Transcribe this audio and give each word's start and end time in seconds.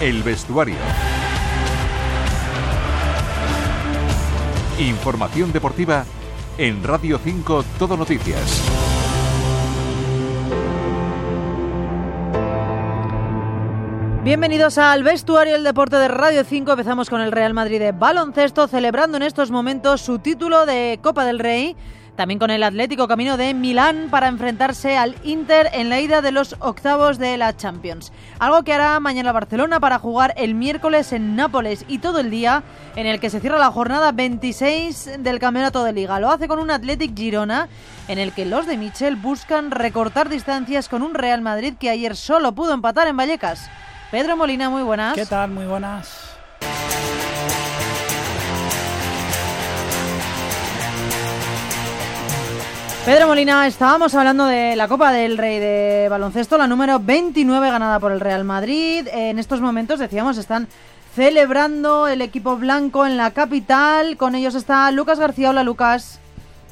El 0.00 0.22
vestuario. 0.22 0.76
Información 4.78 5.52
deportiva 5.52 6.04
en 6.56 6.84
Radio 6.84 7.18
5 7.18 7.64
Todo 7.80 7.96
Noticias. 7.96 8.62
Bienvenidos 14.22 14.78
al 14.78 15.02
vestuario 15.02 15.54
del 15.54 15.64
deporte 15.64 15.96
de 15.96 16.06
Radio 16.06 16.44
5. 16.44 16.70
Empezamos 16.70 17.10
con 17.10 17.20
el 17.20 17.32
Real 17.32 17.52
Madrid 17.52 17.80
de 17.80 17.90
baloncesto, 17.90 18.68
celebrando 18.68 19.16
en 19.16 19.24
estos 19.24 19.50
momentos 19.50 20.00
su 20.00 20.20
título 20.20 20.64
de 20.64 21.00
Copa 21.02 21.24
del 21.24 21.40
Rey. 21.40 21.74
También 22.18 22.40
con 22.40 22.50
el 22.50 22.64
Atlético 22.64 23.06
Camino 23.06 23.36
de 23.36 23.54
Milán 23.54 24.08
para 24.10 24.26
enfrentarse 24.26 24.96
al 24.96 25.14
Inter 25.22 25.70
en 25.72 25.88
la 25.88 26.00
ida 26.00 26.20
de 26.20 26.32
los 26.32 26.56
octavos 26.58 27.16
de 27.16 27.38
la 27.38 27.56
Champions. 27.56 28.10
Algo 28.40 28.64
que 28.64 28.72
hará 28.72 28.98
mañana 28.98 29.30
Barcelona 29.30 29.78
para 29.78 30.00
jugar 30.00 30.34
el 30.36 30.56
miércoles 30.56 31.12
en 31.12 31.36
Nápoles 31.36 31.84
y 31.86 31.98
todo 31.98 32.18
el 32.18 32.32
día 32.32 32.64
en 32.96 33.06
el 33.06 33.20
que 33.20 33.30
se 33.30 33.38
cierra 33.38 33.56
la 33.60 33.70
jornada 33.70 34.10
26 34.10 35.20
del 35.20 35.38
Campeonato 35.38 35.84
de 35.84 35.92
Liga. 35.92 36.18
Lo 36.18 36.28
hace 36.28 36.48
con 36.48 36.58
un 36.58 36.72
Athletic 36.72 37.16
Girona 37.16 37.68
en 38.08 38.18
el 38.18 38.32
que 38.32 38.46
los 38.46 38.66
de 38.66 38.78
Michel 38.78 39.14
buscan 39.14 39.70
recortar 39.70 40.28
distancias 40.28 40.88
con 40.88 41.04
un 41.04 41.14
Real 41.14 41.40
Madrid 41.40 41.74
que 41.78 41.88
ayer 41.88 42.16
solo 42.16 42.50
pudo 42.50 42.74
empatar 42.74 43.06
en 43.06 43.16
Vallecas. 43.16 43.70
Pedro 44.10 44.36
Molina, 44.36 44.68
muy 44.70 44.82
buenas. 44.82 45.14
¿Qué 45.14 45.24
tal? 45.24 45.52
Muy 45.52 45.66
buenas. 45.66 46.37
Pedro 53.04 53.26
Molina, 53.26 53.66
estábamos 53.66 54.14
hablando 54.14 54.44
de 54.46 54.76
la 54.76 54.86
Copa 54.86 55.12
del 55.12 55.38
Rey 55.38 55.58
de 55.58 56.08
baloncesto, 56.10 56.58
la 56.58 56.66
número 56.66 57.00
29 57.00 57.70
ganada 57.70 57.98
por 57.98 58.12
el 58.12 58.20
Real 58.20 58.44
Madrid. 58.44 59.08
En 59.10 59.38
estos 59.38 59.62
momentos, 59.62 59.98
decíamos, 59.98 60.36
están 60.36 60.68
celebrando 61.14 62.06
el 62.06 62.20
equipo 62.20 62.56
blanco 62.56 63.06
en 63.06 63.16
la 63.16 63.30
capital. 63.30 64.16
Con 64.18 64.34
ellos 64.34 64.54
está 64.54 64.90
Lucas 64.90 65.18
García. 65.18 65.50
Hola, 65.50 65.62
Lucas. 65.62 66.20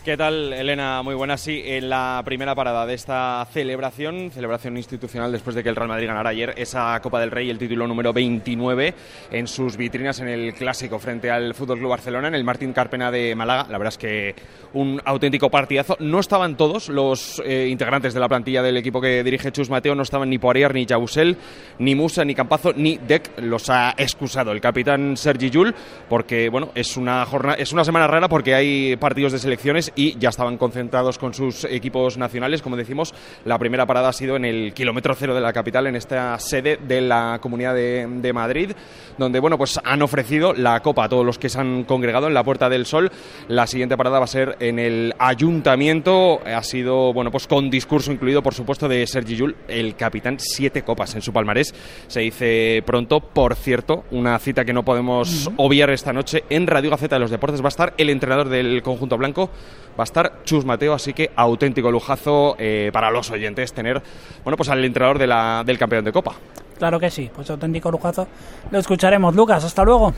¿Qué 0.07 0.17
tal, 0.17 0.53
Elena? 0.53 1.03
Muy 1.03 1.17
buena. 1.17 1.37
Sí, 1.37 1.65
en 1.65 1.91
la 1.91 2.23
primera 2.25 2.55
parada 2.55 2.87
de 2.87 2.95
esta 2.95 3.45
celebración, 3.53 4.31
celebración 4.31 4.77
institucional 4.77 5.33
después 5.33 5.57
de 5.57 5.65
que 5.65 5.69
el 5.69 5.75
Real 5.75 5.89
Madrid 5.89 6.07
ganara 6.07 6.31
ayer 6.31 6.55
esa 6.57 7.01
Copa 7.01 7.19
del 7.19 7.33
Rey, 7.33 7.51
el 7.51 7.59
título 7.59 7.89
número 7.89 8.13
29 8.13 8.95
en 9.33 9.49
sus 9.49 9.77
vitrinas 9.77 10.21
en 10.21 10.29
el 10.29 10.55
clásico 10.55 11.01
frente 11.01 11.29
al 11.29 11.55
Fútbol 11.55 11.81
Club 11.81 11.91
Barcelona, 11.91 12.29
en 12.29 12.37
el 12.37 12.45
Martín 12.45 12.73
Carpena 12.73 13.11
de 13.11 13.35
Málaga. 13.35 13.67
La 13.69 13.79
verdad 13.79 13.95
es 13.95 13.99
que 13.99 14.37
un 14.75 15.03
auténtico 15.05 15.51
partidazo. 15.51 15.97
No 15.99 16.21
estaban 16.21 16.57
todos 16.57 16.89
los 16.89 17.43
eh, 17.45 17.67
integrantes 17.69 18.15
de 18.15 18.21
la 18.21 18.29
plantilla 18.29 18.63
del 18.63 18.77
equipo 18.77 19.01
que 19.01 19.25
dirige 19.25 19.51
Chus 19.51 19.71
Mateo, 19.71 19.97
no 19.97 20.05
estaban 20.05 20.31
ni 20.31 20.39
Poirier, 20.39 20.73
ni 20.73 20.87
Jausel, 20.87 21.37
ni 21.81 21.97
Musa, 21.97 22.25
ni 22.25 22.37
Campazo, 22.37 22.73
ni 22.77 22.97
Deck. 22.99 23.41
Los 23.41 23.69
ha 23.71 23.93
excusado 23.97 24.53
el 24.53 24.61
capitán 24.61 25.17
Sergi 25.17 25.51
Yul, 25.51 25.75
porque 26.09 26.49
bueno, 26.49 26.71
es 26.77 26.97
una 26.97 27.27
jornada, 27.27 27.57
es 27.59 27.73
una 27.73 27.83
semana 27.83 28.07
rara 28.07 28.29
porque 28.29 28.55
hay 28.55 28.95
partidos 28.95 29.33
de 29.33 29.41
selecciones 29.41 29.93
y 29.97 30.17
ya 30.19 30.29
estaban 30.29 30.59
concentrados 30.59 31.19
con 31.19 31.35
sus 31.35 31.65
equipos 31.65 32.17
nacionales. 32.19 32.63
Como 32.63 32.77
decimos, 32.77 33.15
la 33.45 33.59
primera 33.59 33.87
parada 33.87 34.11
ha 34.11 34.13
sido 34.13 34.37
en 34.37 34.45
el 34.45 34.73
kilómetro 34.75 35.15
cero 35.15 35.35
de 35.35 35.41
la 35.41 35.53
capital, 35.53 35.87
en 35.87 35.97
esta 35.97 36.39
sede 36.39 36.77
de 36.77 37.01
la 37.01 37.39
Comunidad 37.41 37.75
de, 37.75 38.33
Madrid, 38.33 38.73
donde 39.17 39.41
bueno, 39.41 39.57
pues 39.57 39.81
han 39.83 40.03
ofrecido 40.03 40.53
la 40.53 40.81
copa 40.81 41.05
a 41.05 41.09
todos 41.09 41.25
los 41.25 41.39
que 41.39 41.49
se 41.49 41.59
han 41.59 41.85
congregado 41.85 42.27
en 42.27 42.35
la 42.35 42.45
Puerta 42.45 42.69
del 42.69 42.85
Sol. 42.87 43.11
La 43.49 43.67
siguiente 43.67 43.97
parada 43.97 44.19
va 44.19 44.25
a 44.25 44.29
ser 44.29 44.57
en 44.61 44.79
el 44.79 45.15
ayuntamiento. 45.19 46.41
Ha 46.45 46.63
sido, 46.63 47.13
bueno, 47.13 47.31
pues 47.31 47.47
con 47.47 47.71
discurso 47.71 48.13
incluido, 48.13 48.43
por 48.43 48.55
supuesto, 48.55 48.89
de 48.89 49.07
Sergi 49.07 49.37
Yul, 49.37 49.57
el 49.69 49.97
capitán, 49.97 50.37
siete 50.39 50.83
copas 50.83 51.15
en 51.15 51.23
su 51.23 51.33
palmarés. 51.33 51.75
Se 52.09 52.21
dice 52.21 52.83
pronto, 52.85 53.21
por 53.21 53.55
cierto, 53.55 54.05
una 54.11 54.39
cita 54.39 54.65
que 54.65 54.73
no 54.73 54.85
podemos 54.85 55.51
obviar 55.57 55.91
esta 55.91 56.13
noche 56.13 56.45
en 56.51 56.67
Radio 56.67 56.91
Gaceta 56.91 57.17
de 57.17 57.21
los 57.21 57.31
Deportes. 57.31 57.63
Va 57.63 57.67
a 57.67 57.69
estar 57.69 57.95
el 57.97 58.11
entrenador 58.11 58.49
del 58.49 58.83
conjunto 58.83 59.17
blanco, 59.17 59.51
va 59.99 60.03
a 60.03 60.05
estar 60.05 60.43
Chus 60.45 60.65
Mateo, 60.65 60.93
así 60.93 61.13
que 61.13 61.31
auténtico 61.37 61.91
lujazo 61.91 62.57
eh, 62.59 62.91
para 62.93 63.11
los 63.11 63.31
oyentes 63.31 63.73
tener 63.73 64.03
bueno 64.45 64.57
pues 64.57 64.69
al 64.69 64.85
entrenador 64.85 65.19
de 65.19 65.27
la, 65.27 65.63
del 65.65 65.79
campeón 65.79 66.05
de 66.05 66.13
Copa. 66.13 66.35
Claro 66.79 67.01
que 67.01 67.11
sí, 67.11 67.31
pues 67.35 67.49
auténtico 67.51 67.91
lujazo. 67.91 68.29
Lo 68.71 68.79
escucharemos, 68.79 69.35
Lucas, 69.35 69.65
hasta 69.65 69.85
luego. 69.85 70.13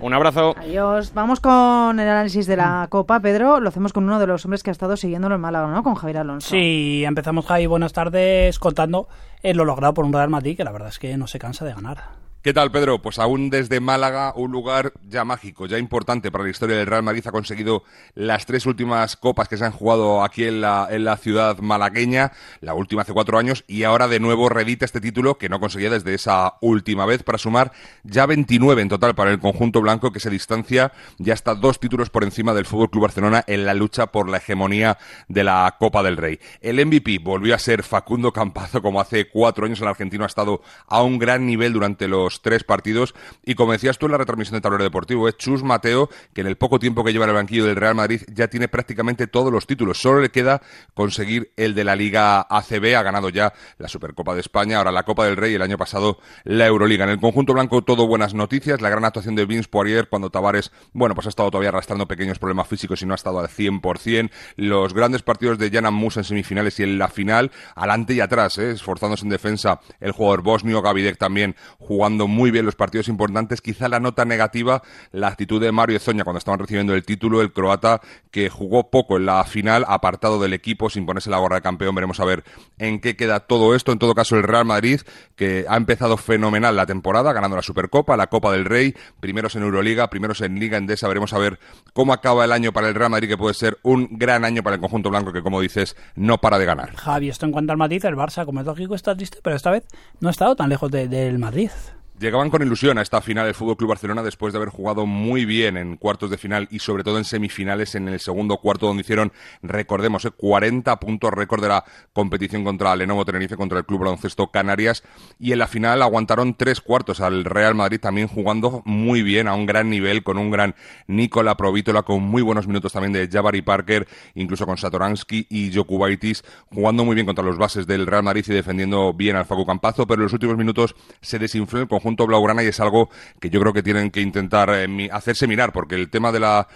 Un 0.00 0.14
abrazo. 0.14 0.54
Adiós. 0.56 1.12
Vamos 1.12 1.40
con 1.40 1.98
el 1.98 2.08
análisis 2.08 2.46
de 2.46 2.56
la 2.56 2.86
Copa, 2.88 3.18
Pedro. 3.18 3.58
Lo 3.58 3.68
hacemos 3.68 3.92
con 3.92 4.04
uno 4.04 4.20
de 4.20 4.28
los 4.28 4.44
hombres 4.44 4.62
que 4.62 4.70
ha 4.70 4.72
estado 4.72 4.96
siguiéndolo 4.96 5.34
en 5.34 5.40
Málaga, 5.40 5.66
¿no? 5.66 5.82
Con 5.82 5.96
Javier 5.96 6.18
Alonso. 6.18 6.50
Sí, 6.50 7.02
empezamos, 7.04 7.46
Javi. 7.46 7.66
Buenas 7.66 7.92
tardes 7.92 8.60
contando 8.60 9.08
lo 9.42 9.64
logrado 9.64 9.94
por 9.94 10.04
un 10.04 10.12
Real 10.12 10.30
Madrid 10.30 10.56
que 10.56 10.62
la 10.62 10.70
verdad 10.70 10.90
es 10.90 11.00
que 11.00 11.16
no 11.16 11.26
se 11.26 11.40
cansa 11.40 11.64
de 11.64 11.74
ganar. 11.74 12.27
¿Qué 12.40 12.54
tal, 12.54 12.70
Pedro? 12.70 13.02
Pues 13.02 13.18
aún 13.18 13.50
desde 13.50 13.80
Málaga, 13.80 14.32
un 14.36 14.52
lugar 14.52 14.92
ya 15.02 15.24
mágico, 15.24 15.66
ya 15.66 15.76
importante 15.76 16.30
para 16.30 16.44
la 16.44 16.50
historia 16.50 16.76
del 16.76 16.86
Real 16.86 17.02
Madrid. 17.02 17.26
Ha 17.26 17.32
conseguido 17.32 17.82
las 18.14 18.46
tres 18.46 18.64
últimas 18.64 19.16
copas 19.16 19.48
que 19.48 19.56
se 19.56 19.64
han 19.64 19.72
jugado 19.72 20.22
aquí 20.22 20.44
en 20.44 20.60
la, 20.60 20.86
en 20.88 21.04
la 21.04 21.16
ciudad 21.16 21.58
malagueña, 21.58 22.30
la 22.60 22.74
última 22.74 23.02
hace 23.02 23.12
cuatro 23.12 23.38
años, 23.38 23.64
y 23.66 23.82
ahora 23.82 24.06
de 24.06 24.20
nuevo 24.20 24.48
redita 24.48 24.84
este 24.84 25.00
título 25.00 25.36
que 25.36 25.48
no 25.48 25.58
conseguía 25.58 25.90
desde 25.90 26.14
esa 26.14 26.54
última 26.60 27.06
vez 27.06 27.24
para 27.24 27.38
sumar 27.38 27.72
ya 28.04 28.24
29 28.24 28.82
en 28.82 28.88
total 28.88 29.16
para 29.16 29.32
el 29.32 29.40
conjunto 29.40 29.80
blanco 29.80 30.12
que 30.12 30.20
se 30.20 30.30
distancia 30.30 30.92
ya 31.18 31.34
hasta 31.34 31.56
dos 31.56 31.80
títulos 31.80 32.08
por 32.08 32.22
encima 32.22 32.54
del 32.54 32.66
Fútbol 32.66 32.90
Club 32.90 33.02
Barcelona 33.02 33.42
en 33.48 33.66
la 33.66 33.74
lucha 33.74 34.12
por 34.12 34.28
la 34.28 34.36
hegemonía 34.36 34.96
de 35.26 35.42
la 35.42 35.74
Copa 35.80 36.04
del 36.04 36.16
Rey. 36.16 36.38
El 36.60 36.86
MVP 36.86 37.18
volvió 37.18 37.56
a 37.56 37.58
ser 37.58 37.82
Facundo 37.82 38.32
Campazo, 38.32 38.80
como 38.80 39.00
hace 39.00 39.28
cuatro 39.28 39.66
años 39.66 39.80
el 39.80 39.88
argentino 39.88 40.22
ha 40.22 40.28
estado 40.28 40.62
a 40.86 41.02
un 41.02 41.18
gran 41.18 41.44
nivel 41.44 41.72
durante 41.72 42.06
los 42.06 42.27
tres 42.42 42.64
partidos. 42.64 43.14
Y 43.44 43.54
como 43.54 43.72
decías 43.72 43.98
tú 43.98 44.06
en 44.06 44.12
la 44.12 44.18
retransmisión 44.18 44.56
de 44.56 44.60
Tablero 44.60 44.84
Deportivo, 44.84 45.28
es 45.28 45.36
Chus 45.36 45.62
Mateo, 45.62 46.08
que 46.32 46.42
en 46.42 46.46
el 46.46 46.56
poco 46.56 46.78
tiempo 46.78 47.04
que 47.04 47.12
lleva 47.12 47.24
en 47.24 47.30
el 47.30 47.36
banquillo 47.36 47.64
del 47.64 47.76
Real 47.76 47.94
Madrid 47.94 48.22
ya 48.32 48.48
tiene 48.48 48.68
prácticamente 48.68 49.26
todos 49.26 49.52
los 49.52 49.66
títulos. 49.66 49.98
Solo 49.98 50.20
le 50.20 50.30
queda 50.30 50.62
conseguir 50.94 51.52
el 51.56 51.74
de 51.74 51.84
la 51.84 51.96
Liga 51.96 52.46
ACB. 52.48 52.96
Ha 52.96 53.02
ganado 53.02 53.28
ya 53.28 53.52
la 53.78 53.88
Supercopa 53.88 54.34
de 54.34 54.40
España, 54.40 54.78
ahora 54.78 54.92
la 54.92 55.04
Copa 55.04 55.24
del 55.26 55.36
Rey 55.36 55.52
y 55.52 55.54
el 55.54 55.62
año 55.62 55.78
pasado 55.78 56.18
la 56.44 56.66
Euroliga. 56.66 57.04
En 57.04 57.10
el 57.10 57.20
conjunto 57.20 57.52
blanco 57.52 57.82
todo 57.82 58.06
buenas 58.06 58.34
noticias. 58.34 58.80
La 58.80 58.90
gran 58.90 59.04
actuación 59.04 59.34
de 59.34 59.46
Vince 59.46 59.68
Poirier 59.68 60.08
cuando 60.08 60.30
Tavares, 60.30 60.72
bueno, 60.92 61.14
pues 61.14 61.26
ha 61.26 61.30
estado 61.30 61.50
todavía 61.50 61.70
arrastrando 61.70 62.06
pequeños 62.06 62.38
problemas 62.38 62.68
físicos 62.68 63.02
y 63.02 63.06
no 63.06 63.14
ha 63.14 63.16
estado 63.16 63.40
al 63.40 63.48
100%. 63.48 64.30
Los 64.56 64.94
grandes 64.94 65.22
partidos 65.22 65.58
de 65.58 65.70
Jan 65.70 65.92
Musa 65.92 66.20
en 66.20 66.24
semifinales 66.24 66.78
y 66.80 66.82
en 66.82 66.98
la 66.98 67.08
final, 67.08 67.50
adelante 67.74 68.14
y 68.14 68.20
atrás, 68.20 68.58
¿eh? 68.58 68.72
esforzándose 68.72 69.24
en 69.24 69.30
defensa 69.30 69.80
el 70.00 70.12
jugador 70.12 70.42
bosnio, 70.42 70.82
Gavidek 70.82 71.18
también 71.18 71.56
jugando 71.78 72.17
muy 72.26 72.50
bien 72.50 72.64
los 72.64 72.74
partidos 72.74 73.08
importantes. 73.08 73.60
Quizá 73.60 73.88
la 73.88 74.00
nota 74.00 74.24
negativa, 74.24 74.82
la 75.12 75.28
actitud 75.28 75.60
de 75.60 75.70
Mario 75.72 76.00
Zoña 76.00 76.24
cuando 76.24 76.38
estaban 76.38 76.58
recibiendo 76.58 76.94
el 76.94 77.04
título, 77.04 77.40
el 77.40 77.52
croata 77.52 78.00
que 78.30 78.50
jugó 78.50 78.90
poco 78.90 79.16
en 79.16 79.26
la 79.26 79.44
final, 79.44 79.84
apartado 79.88 80.40
del 80.40 80.54
equipo 80.54 80.90
sin 80.90 81.06
ponerse 81.06 81.30
la 81.30 81.38
gorra 81.38 81.56
de 81.56 81.62
campeón. 81.62 81.94
Veremos 81.94 82.20
a 82.20 82.24
ver 82.24 82.44
en 82.78 83.00
qué 83.00 83.16
queda 83.16 83.40
todo 83.40 83.74
esto. 83.74 83.92
En 83.92 83.98
todo 83.98 84.14
caso, 84.14 84.36
el 84.36 84.42
Real 84.42 84.64
Madrid, 84.64 85.00
que 85.36 85.66
ha 85.68 85.76
empezado 85.76 86.16
fenomenal 86.16 86.74
la 86.74 86.86
temporada, 86.86 87.32
ganando 87.32 87.56
la 87.56 87.62
Supercopa, 87.62 88.16
la 88.16 88.28
Copa 88.28 88.52
del 88.52 88.64
Rey, 88.64 88.94
primeros 89.20 89.54
en 89.56 89.62
Euroliga, 89.62 90.10
primeros 90.10 90.40
en 90.40 90.58
Liga 90.58 90.78
Endesa. 90.78 91.08
Veremos 91.08 91.32
a 91.32 91.38
ver 91.38 91.58
cómo 91.92 92.12
acaba 92.12 92.44
el 92.44 92.52
año 92.52 92.72
para 92.72 92.88
el 92.88 92.94
Real 92.94 93.10
Madrid, 93.10 93.28
que 93.28 93.36
puede 93.36 93.54
ser 93.54 93.78
un 93.82 94.08
gran 94.12 94.44
año 94.44 94.62
para 94.62 94.76
el 94.76 94.80
conjunto 94.80 95.10
blanco, 95.10 95.32
que 95.32 95.42
como 95.42 95.60
dices, 95.60 95.96
no 96.14 96.38
para 96.38 96.58
de 96.58 96.64
ganar. 96.64 96.96
Javi, 96.96 97.28
esto 97.28 97.46
en 97.46 97.52
cuanto 97.52 97.72
al 97.72 97.78
Madrid, 97.78 98.04
el 98.04 98.16
Barça, 98.16 98.44
como 98.44 98.60
es 98.60 98.66
lógico, 98.66 98.94
está 98.94 99.14
triste, 99.14 99.38
pero 99.42 99.56
esta 99.56 99.70
vez 99.70 99.86
no 100.20 100.28
ha 100.28 100.30
estado 100.30 100.56
tan 100.56 100.68
lejos 100.68 100.90
del 100.90 101.38
Madrid. 101.38 101.70
Llegaban 102.18 102.50
con 102.50 102.62
ilusión 102.62 102.98
a 102.98 103.02
esta 103.02 103.20
final 103.20 103.44
del 103.44 103.54
Fútbol 103.54 103.76
Club 103.76 103.90
Barcelona 103.90 104.24
después 104.24 104.52
de 104.52 104.56
haber 104.56 104.70
jugado 104.70 105.06
muy 105.06 105.44
bien 105.44 105.76
en 105.76 105.96
cuartos 105.96 106.30
de 106.30 106.36
final 106.36 106.66
y 106.68 106.80
sobre 106.80 107.04
todo 107.04 107.16
en 107.16 107.24
semifinales 107.24 107.94
en 107.94 108.08
el 108.08 108.18
segundo 108.18 108.56
cuarto 108.56 108.86
donde 108.86 109.02
hicieron, 109.02 109.32
recordemos, 109.62 110.26
40 110.36 110.90
eh, 110.92 110.96
puntos 110.96 111.30
récord 111.32 111.62
de 111.62 111.68
la 111.68 111.84
competición 112.12 112.64
contra 112.64 112.96
Lenovo 112.96 113.24
Tenerife 113.24 113.56
contra 113.56 113.78
el 113.78 113.84
Club 113.84 114.00
Baloncesto 114.00 114.48
Canarias. 114.48 115.04
Y 115.38 115.52
en 115.52 115.60
la 115.60 115.68
final 115.68 116.02
aguantaron 116.02 116.54
tres 116.54 116.80
cuartos 116.80 117.20
al 117.20 117.44
Real 117.44 117.76
Madrid 117.76 118.00
también 118.00 118.26
jugando 118.26 118.82
muy 118.84 119.22
bien 119.22 119.46
a 119.46 119.54
un 119.54 119.66
gran 119.66 119.88
nivel 119.88 120.24
con 120.24 120.38
un 120.38 120.50
gran 120.50 120.74
Nicola 121.06 121.56
Provítola 121.56 122.02
con 122.02 122.20
muy 122.24 122.42
buenos 122.42 122.66
minutos 122.66 122.92
también 122.92 123.12
de 123.12 123.28
Jabari 123.30 123.62
Parker, 123.62 124.08
incluso 124.34 124.66
con 124.66 124.76
Satoransky 124.76 125.46
y 125.50 125.72
Jokubaitis 125.72 126.42
jugando 126.74 127.04
muy 127.04 127.14
bien 127.14 127.26
contra 127.26 127.44
los 127.44 127.58
bases 127.58 127.86
del 127.86 128.08
Real 128.08 128.24
Madrid 128.24 128.44
y 128.48 128.52
defendiendo 128.52 129.14
bien 129.14 129.36
al 129.36 129.46
Facu 129.46 129.64
Campazo, 129.64 130.04
pero 130.04 130.22
en 130.22 130.24
los 130.24 130.32
últimos 130.32 130.56
minutos 130.56 130.96
se 131.20 131.38
desinfló 131.38 131.80
el 131.80 131.86
conjunto 131.86 132.07
conjunto 132.08 132.26
blaugrana 132.26 132.62
y 132.62 132.68
es 132.68 132.80
algo 132.80 133.10
que 133.38 133.50
yo 133.50 133.60
creo 133.60 133.74
que 133.74 133.82
tienen 133.82 134.10
que 134.10 134.22
intentar 134.22 134.70
eh, 134.72 135.10
hacerse 135.12 135.46
mirar 135.46 135.72
porque 135.72 135.94
el 135.94 136.08
tema 136.08 136.32
de 136.32 136.40
la 136.40 136.66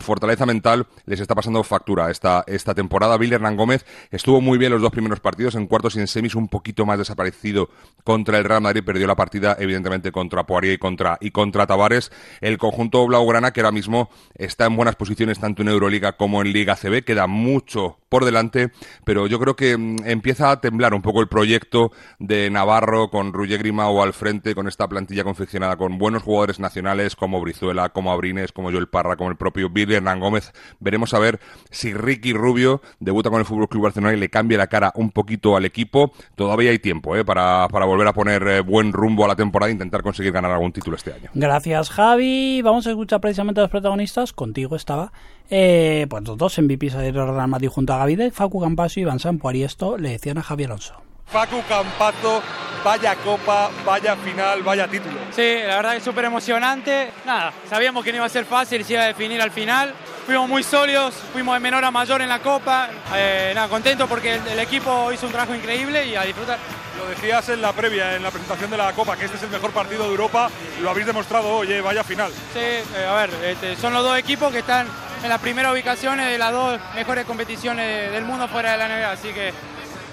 fortaleza 0.00 0.44
mental 0.44 0.86
les 1.06 1.20
está 1.20 1.34
pasando 1.34 1.62
factura 1.62 2.10
esta, 2.10 2.44
esta 2.46 2.74
temporada. 2.74 3.16
Bill 3.16 3.32
Hernán 3.32 3.56
Gómez 3.56 3.86
estuvo 4.10 4.42
muy 4.42 4.58
bien 4.58 4.70
los 4.70 4.82
dos 4.82 4.90
primeros 4.90 5.20
partidos, 5.20 5.54
en 5.54 5.66
cuartos 5.66 5.96
y 5.96 6.00
en 6.00 6.08
semis 6.08 6.34
un 6.34 6.48
poquito 6.48 6.84
más 6.84 6.98
desaparecido 6.98 7.70
contra 8.04 8.36
el 8.36 8.44
Real 8.44 8.60
Madrid, 8.60 8.82
perdió 8.84 9.06
la 9.06 9.16
partida 9.16 9.56
evidentemente 9.58 10.12
contra 10.12 10.44
Poirier 10.44 10.74
y 10.74 10.78
contra, 10.78 11.16
y 11.20 11.30
contra 11.30 11.66
Tavares. 11.66 12.12
El 12.42 12.58
conjunto 12.58 13.06
blaugrana 13.06 13.52
que 13.52 13.60
ahora 13.60 13.72
mismo 13.72 14.10
está 14.34 14.66
en 14.66 14.76
buenas 14.76 14.96
posiciones 14.96 15.38
tanto 15.38 15.62
en 15.62 15.68
Euroliga 15.68 16.18
como 16.18 16.42
en 16.42 16.52
Liga 16.52 16.76
CB, 16.76 17.04
queda 17.04 17.26
mucho 17.26 17.98
por 18.10 18.26
delante, 18.26 18.72
pero 19.04 19.26
yo 19.26 19.40
creo 19.40 19.56
que 19.56 19.78
mm, 19.78 20.04
empieza 20.04 20.50
a 20.50 20.60
temblar 20.60 20.92
un 20.92 21.00
poco 21.00 21.22
el 21.22 21.28
proyecto 21.28 21.92
de 22.18 22.50
Navarro 22.50 23.08
con 23.08 23.32
Ruye 23.32 23.56
Grimao 23.56 24.02
al 24.02 24.12
frente, 24.12 24.54
con 24.54 24.68
esta 24.68 24.81
esta 24.82 24.88
plantilla 24.88 25.22
confeccionada 25.22 25.76
con 25.76 25.96
buenos 25.96 26.24
jugadores 26.24 26.58
nacionales 26.58 27.14
como 27.14 27.40
Brizuela, 27.40 27.90
como 27.90 28.10
Abrines, 28.10 28.50
como 28.50 28.72
Joel 28.72 28.88
Parra, 28.88 29.14
como 29.14 29.30
el 29.30 29.36
propio 29.36 29.70
Billy 29.70 29.94
Hernán 29.94 30.18
Gómez. 30.18 30.52
Veremos 30.80 31.14
a 31.14 31.20
ver 31.20 31.38
si 31.70 31.94
Ricky 31.94 32.32
Rubio 32.32 32.82
debuta 32.98 33.30
con 33.30 33.38
el 33.38 33.46
Fútbol 33.46 33.68
Club 33.68 33.84
Barcelona 33.84 34.12
y 34.12 34.18
le 34.18 34.28
cambia 34.28 34.58
la 34.58 34.66
cara 34.66 34.90
un 34.96 35.12
poquito 35.12 35.56
al 35.56 35.64
equipo. 35.64 36.10
Todavía 36.34 36.72
hay 36.72 36.80
tiempo 36.80 37.14
¿eh? 37.14 37.24
para, 37.24 37.68
para 37.68 37.86
volver 37.86 38.08
a 38.08 38.12
poner 38.12 38.42
eh, 38.48 38.60
buen 38.60 38.92
rumbo 38.92 39.24
a 39.24 39.28
la 39.28 39.36
temporada 39.36 39.70
e 39.70 39.72
intentar 39.72 40.02
conseguir 40.02 40.32
ganar 40.32 40.50
algún 40.50 40.72
título 40.72 40.96
este 40.96 41.12
año. 41.12 41.30
Gracias, 41.32 41.88
Javi. 41.88 42.60
Vamos 42.62 42.84
a 42.88 42.90
escuchar 42.90 43.20
precisamente 43.20 43.60
a 43.60 43.62
los 43.62 43.70
protagonistas. 43.70 44.32
Contigo 44.32 44.74
estaba 44.74 45.12
eh, 45.48 46.08
pues 46.10 46.26
los 46.26 46.36
dos 46.36 46.58
MVPs 46.58 46.94
de 46.94 47.12
Real 47.12 47.46
Madrid 47.46 47.68
junto 47.68 47.92
a 47.92 47.98
Gavide, 47.98 48.32
Facu 48.32 48.60
Campaso 48.60 48.98
y 48.98 49.04
Iván 49.04 49.20
Sampo 49.20 49.52
y 49.52 49.62
esto 49.62 49.96
le 49.96 50.10
decían 50.10 50.38
a 50.38 50.42
Javier 50.42 50.70
Alonso. 50.70 50.94
Facu 51.26 51.62
Campazo, 51.68 52.42
vaya 52.84 53.14
copa, 53.16 53.70
vaya 53.84 54.16
final, 54.16 54.62
vaya 54.62 54.88
título. 54.88 55.18
Sí, 55.34 55.56
la 55.66 55.76
verdad 55.76 55.96
es 55.96 56.02
súper 56.02 56.24
emocionante. 56.24 57.12
Nada, 57.24 57.52
sabíamos 57.68 58.04
que 58.04 58.12
no 58.12 58.16
iba 58.16 58.26
a 58.26 58.30
ser 58.30 58.44
fácil, 58.44 58.84
se 58.84 58.94
iba 58.94 59.02
a 59.02 59.06
definir 59.06 59.40
al 59.40 59.50
final. 59.50 59.94
Fuimos 60.26 60.48
muy 60.48 60.62
sólidos, 60.62 61.14
fuimos 61.32 61.54
de 61.54 61.60
menor 61.60 61.84
a 61.84 61.90
mayor 61.90 62.22
en 62.22 62.28
la 62.28 62.38
copa. 62.38 62.88
Eh, 63.14 63.52
nada, 63.54 63.68
contento 63.68 64.06
porque 64.06 64.34
el, 64.34 64.46
el 64.46 64.58
equipo 64.60 65.10
hizo 65.12 65.26
un 65.26 65.32
trabajo 65.32 65.54
increíble 65.54 66.06
y 66.06 66.14
a 66.14 66.22
disfrutar. 66.22 66.58
Lo 66.98 67.08
decías 67.08 67.48
en 67.48 67.60
la 67.60 67.72
previa, 67.72 68.14
en 68.14 68.22
la 68.22 68.30
presentación 68.30 68.70
de 68.70 68.76
la 68.76 68.92
Copa, 68.92 69.16
que 69.16 69.24
este 69.24 69.36
es 69.36 69.42
el 69.42 69.48
mejor 69.48 69.72
partido 69.72 70.04
de 70.04 70.10
Europa. 70.10 70.50
Lo 70.80 70.90
habéis 70.90 71.06
demostrado 71.06 71.48
hoy, 71.48 71.72
eh, 71.72 71.80
vaya 71.80 72.04
final. 72.04 72.30
Sí, 72.52 72.60
eh, 72.60 73.06
a 73.08 73.14
ver, 73.14 73.30
este, 73.44 73.74
son 73.76 73.92
los 73.92 74.04
dos 74.04 74.16
equipos 74.16 74.52
que 74.52 74.58
están 74.60 74.86
en 75.22 75.28
las 75.28 75.40
primeras 75.40 75.72
ubicaciones 75.72 76.26
de 76.28 76.38
las 76.38 76.52
dos 76.52 76.78
mejores 76.94 77.24
competiciones 77.24 78.12
del 78.12 78.24
mundo 78.24 78.46
fuera 78.46 78.72
de 78.72 78.78
la 78.78 78.88
NBA. 78.88 79.10
Así 79.10 79.32
que 79.32 79.52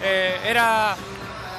eh, 0.01 0.39
era 0.45 0.95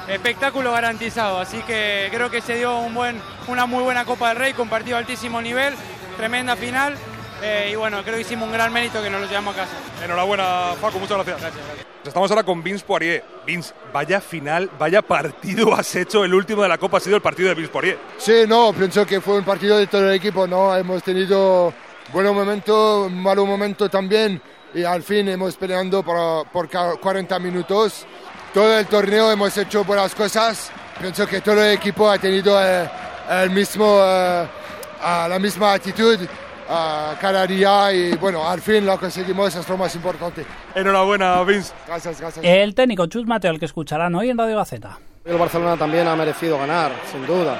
espectáculo 0.07 0.71
garantizado. 0.71 1.39
Así 1.39 1.57
que 1.63 2.09
creo 2.11 2.29
que 2.29 2.41
se 2.41 2.55
dio 2.55 2.77
un 2.79 2.93
buen, 2.93 3.21
una 3.47 3.65
muy 3.65 3.83
buena 3.83 4.05
Copa 4.05 4.29
del 4.29 4.37
Rey 4.37 4.53
con 4.53 4.69
partido 4.69 4.97
de 4.97 5.01
altísimo 5.01 5.41
nivel, 5.41 5.73
tremenda 6.17 6.55
final. 6.55 6.95
eh, 7.43 7.69
y 7.71 7.75
bueno, 7.75 8.03
creo 8.03 8.15
que 8.15 8.21
hicimos 8.21 8.45
un 8.47 8.53
gran 8.53 8.71
mérito 8.71 9.01
que 9.01 9.09
nos 9.09 9.21
lo 9.21 9.27
llevamos 9.27 9.55
a 9.55 9.61
casa. 9.61 9.73
Enhorabuena, 10.03 10.73
Facu, 10.79 10.99
muchas 10.99 11.17
gracias. 11.17 11.39
Gracias, 11.41 11.65
gracias. 11.65 11.87
Estamos 12.03 12.29
ahora 12.31 12.43
con 12.43 12.61
Vince 12.63 12.83
Poirier. 12.85 13.23
Vince, 13.45 13.73
vaya 13.93 14.19
final, 14.21 14.69
vaya 14.77 15.01
partido 15.01 15.73
has 15.73 15.95
hecho. 15.95 16.23
El 16.23 16.33
último 16.33 16.61
de 16.63 16.69
la 16.69 16.77
Copa 16.77 16.97
ha 16.97 16.99
sido 16.99 17.15
el 17.15 17.21
partido 17.21 17.49
de 17.49 17.55
Vince 17.55 17.71
Poirier. 17.71 17.97
Sí, 18.17 18.43
no, 18.47 18.73
pienso 18.73 19.05
que 19.05 19.21
fue 19.21 19.37
un 19.37 19.43
partido 19.45 19.77
de 19.77 19.87
todo 19.87 20.07
el 20.09 20.15
equipo, 20.15 20.45
¿no? 20.47 20.75
Hemos 20.75 21.01
tenido 21.03 21.73
buenos 22.13 22.33
momentos, 22.35 23.11
malos 23.11 23.47
momentos 23.47 23.89
también 23.89 24.41
y 24.73 24.83
al 24.83 25.03
fin 25.03 25.27
hemos 25.29 25.55
peleando 25.57 26.01
por, 26.03 26.47
por 26.47 26.69
ca- 26.69 26.95
40 27.01 27.37
minutos. 27.39 28.05
Todo 28.53 28.77
el 28.77 28.85
torneo 28.85 29.31
hemos 29.31 29.57
hecho 29.57 29.85
buenas 29.85 30.13
cosas. 30.13 30.71
Pienso 30.99 31.25
que 31.25 31.39
todo 31.39 31.63
el 31.63 31.73
equipo 31.73 32.09
ha 32.09 32.17
tenido 32.17 32.61
eh, 32.61 32.89
el 33.29 33.49
mismo, 33.49 33.99
eh, 34.03 34.45
ah, 35.01 35.27
la 35.29 35.39
misma 35.39 35.73
actitud 35.73 36.19
ah, 36.69 37.15
cada 37.19 37.47
día 37.47 37.93
y 37.93 38.13
bueno, 38.17 38.47
al 38.47 38.59
fin 38.59 38.85
lo 38.85 38.99
conseguimos, 38.99 39.55
es 39.55 39.69
lo 39.69 39.77
más 39.77 39.95
importante. 39.95 40.45
Enhorabuena, 40.75 41.41
Vince. 41.43 41.73
Gracias, 41.87 42.19
gracias. 42.19 42.45
El 42.45 42.75
técnico 42.75 43.05
Chus 43.05 43.25
Mateo, 43.25 43.51
el 43.51 43.59
que 43.59 43.65
escucharán 43.65 44.13
hoy 44.15 44.29
en 44.29 44.37
Radio 44.37 44.57
Gaceta. 44.57 44.99
El 45.23 45.37
Barcelona 45.37 45.77
también 45.77 46.05
ha 46.09 46.15
merecido 46.17 46.57
ganar, 46.57 46.91
sin 47.09 47.25
duda. 47.25 47.57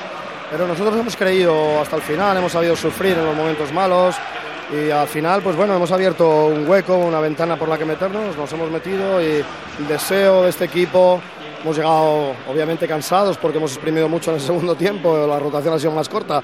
Pero 0.52 0.68
nosotros 0.68 1.00
hemos 1.00 1.16
creído 1.16 1.80
hasta 1.80 1.96
el 1.96 2.02
final, 2.02 2.36
hemos 2.36 2.52
sabido 2.52 2.76
sufrir 2.76 3.18
en 3.18 3.26
los 3.26 3.36
momentos 3.36 3.72
malos 3.72 4.18
y 4.72 4.90
al 4.90 5.08
final, 5.08 5.42
pues 5.42 5.56
bueno, 5.56 5.76
hemos 5.76 5.92
abierto 5.92 6.48
un 6.48 6.68
hueco, 6.68 6.96
una 6.98 7.20
ventana 7.20 7.58
por 7.58 7.68
la 7.68 7.78
que 7.78 7.86
meternos, 7.86 8.38
nos 8.38 8.52
hemos 8.54 8.72
metido 8.72 9.22
y 9.22 9.44
el 9.80 9.88
deseo 9.88 10.44
de 10.44 10.50
este 10.50 10.66
equipo, 10.66 11.22
hemos 11.62 11.76
llegado 11.76 12.34
obviamente 12.50 12.88
cansados 12.88 13.38
porque 13.38 13.58
hemos 13.58 13.74
exprimido 13.74 14.08
mucho 14.08 14.32
en 14.32 14.38
el 14.38 14.42
segundo 14.46 14.76
tiempo, 14.76 15.28
la 15.28 15.40
rotación 15.40 15.74
ha 15.74 15.80
sido 15.80 15.92
más 15.92 16.08
corta, 16.08 16.42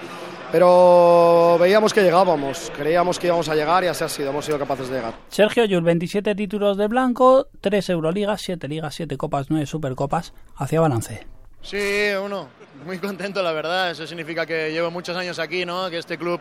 pero 0.52 1.58
veíamos 1.60 1.94
que 1.94 2.02
llegábamos, 2.02 2.72
creíamos 2.76 3.18
que 3.18 3.28
íbamos 3.28 3.48
a 3.50 3.56
llegar 3.56 3.84
y 3.84 3.88
así 3.88 4.04
ha 4.04 4.10
sido, 4.10 4.30
hemos 4.30 4.46
sido 4.46 4.60
capaces 4.60 4.90
de 4.90 4.96
llegar. 4.98 5.14
Sergio 5.30 5.66
Yul, 5.66 5.84
27 5.84 6.36
títulos 6.36 6.78
de 6.78 6.88
blanco, 6.88 7.48
3 7.62 7.90
Euroligas, 7.90 8.42
7 8.42 8.68
Ligas, 8.68 8.96
7 8.96 9.18
Copas, 9.18 9.48
9 9.50 9.66
Supercopas. 9.66 10.34
Hacia 10.56 10.80
balance. 10.82 11.28
Sí, 11.62 12.12
uno, 12.24 12.48
muy 12.86 12.98
contento 12.98 13.42
la 13.44 13.52
verdad. 13.52 13.92
Eso 13.92 14.08
significa 14.08 14.46
que 14.46 14.72
llevo 14.72 14.90
muchos 14.90 15.18
años 15.18 15.38
aquí, 15.40 15.66
¿no? 15.66 15.90
Que 15.90 15.98
este 15.98 16.18
club 16.18 16.40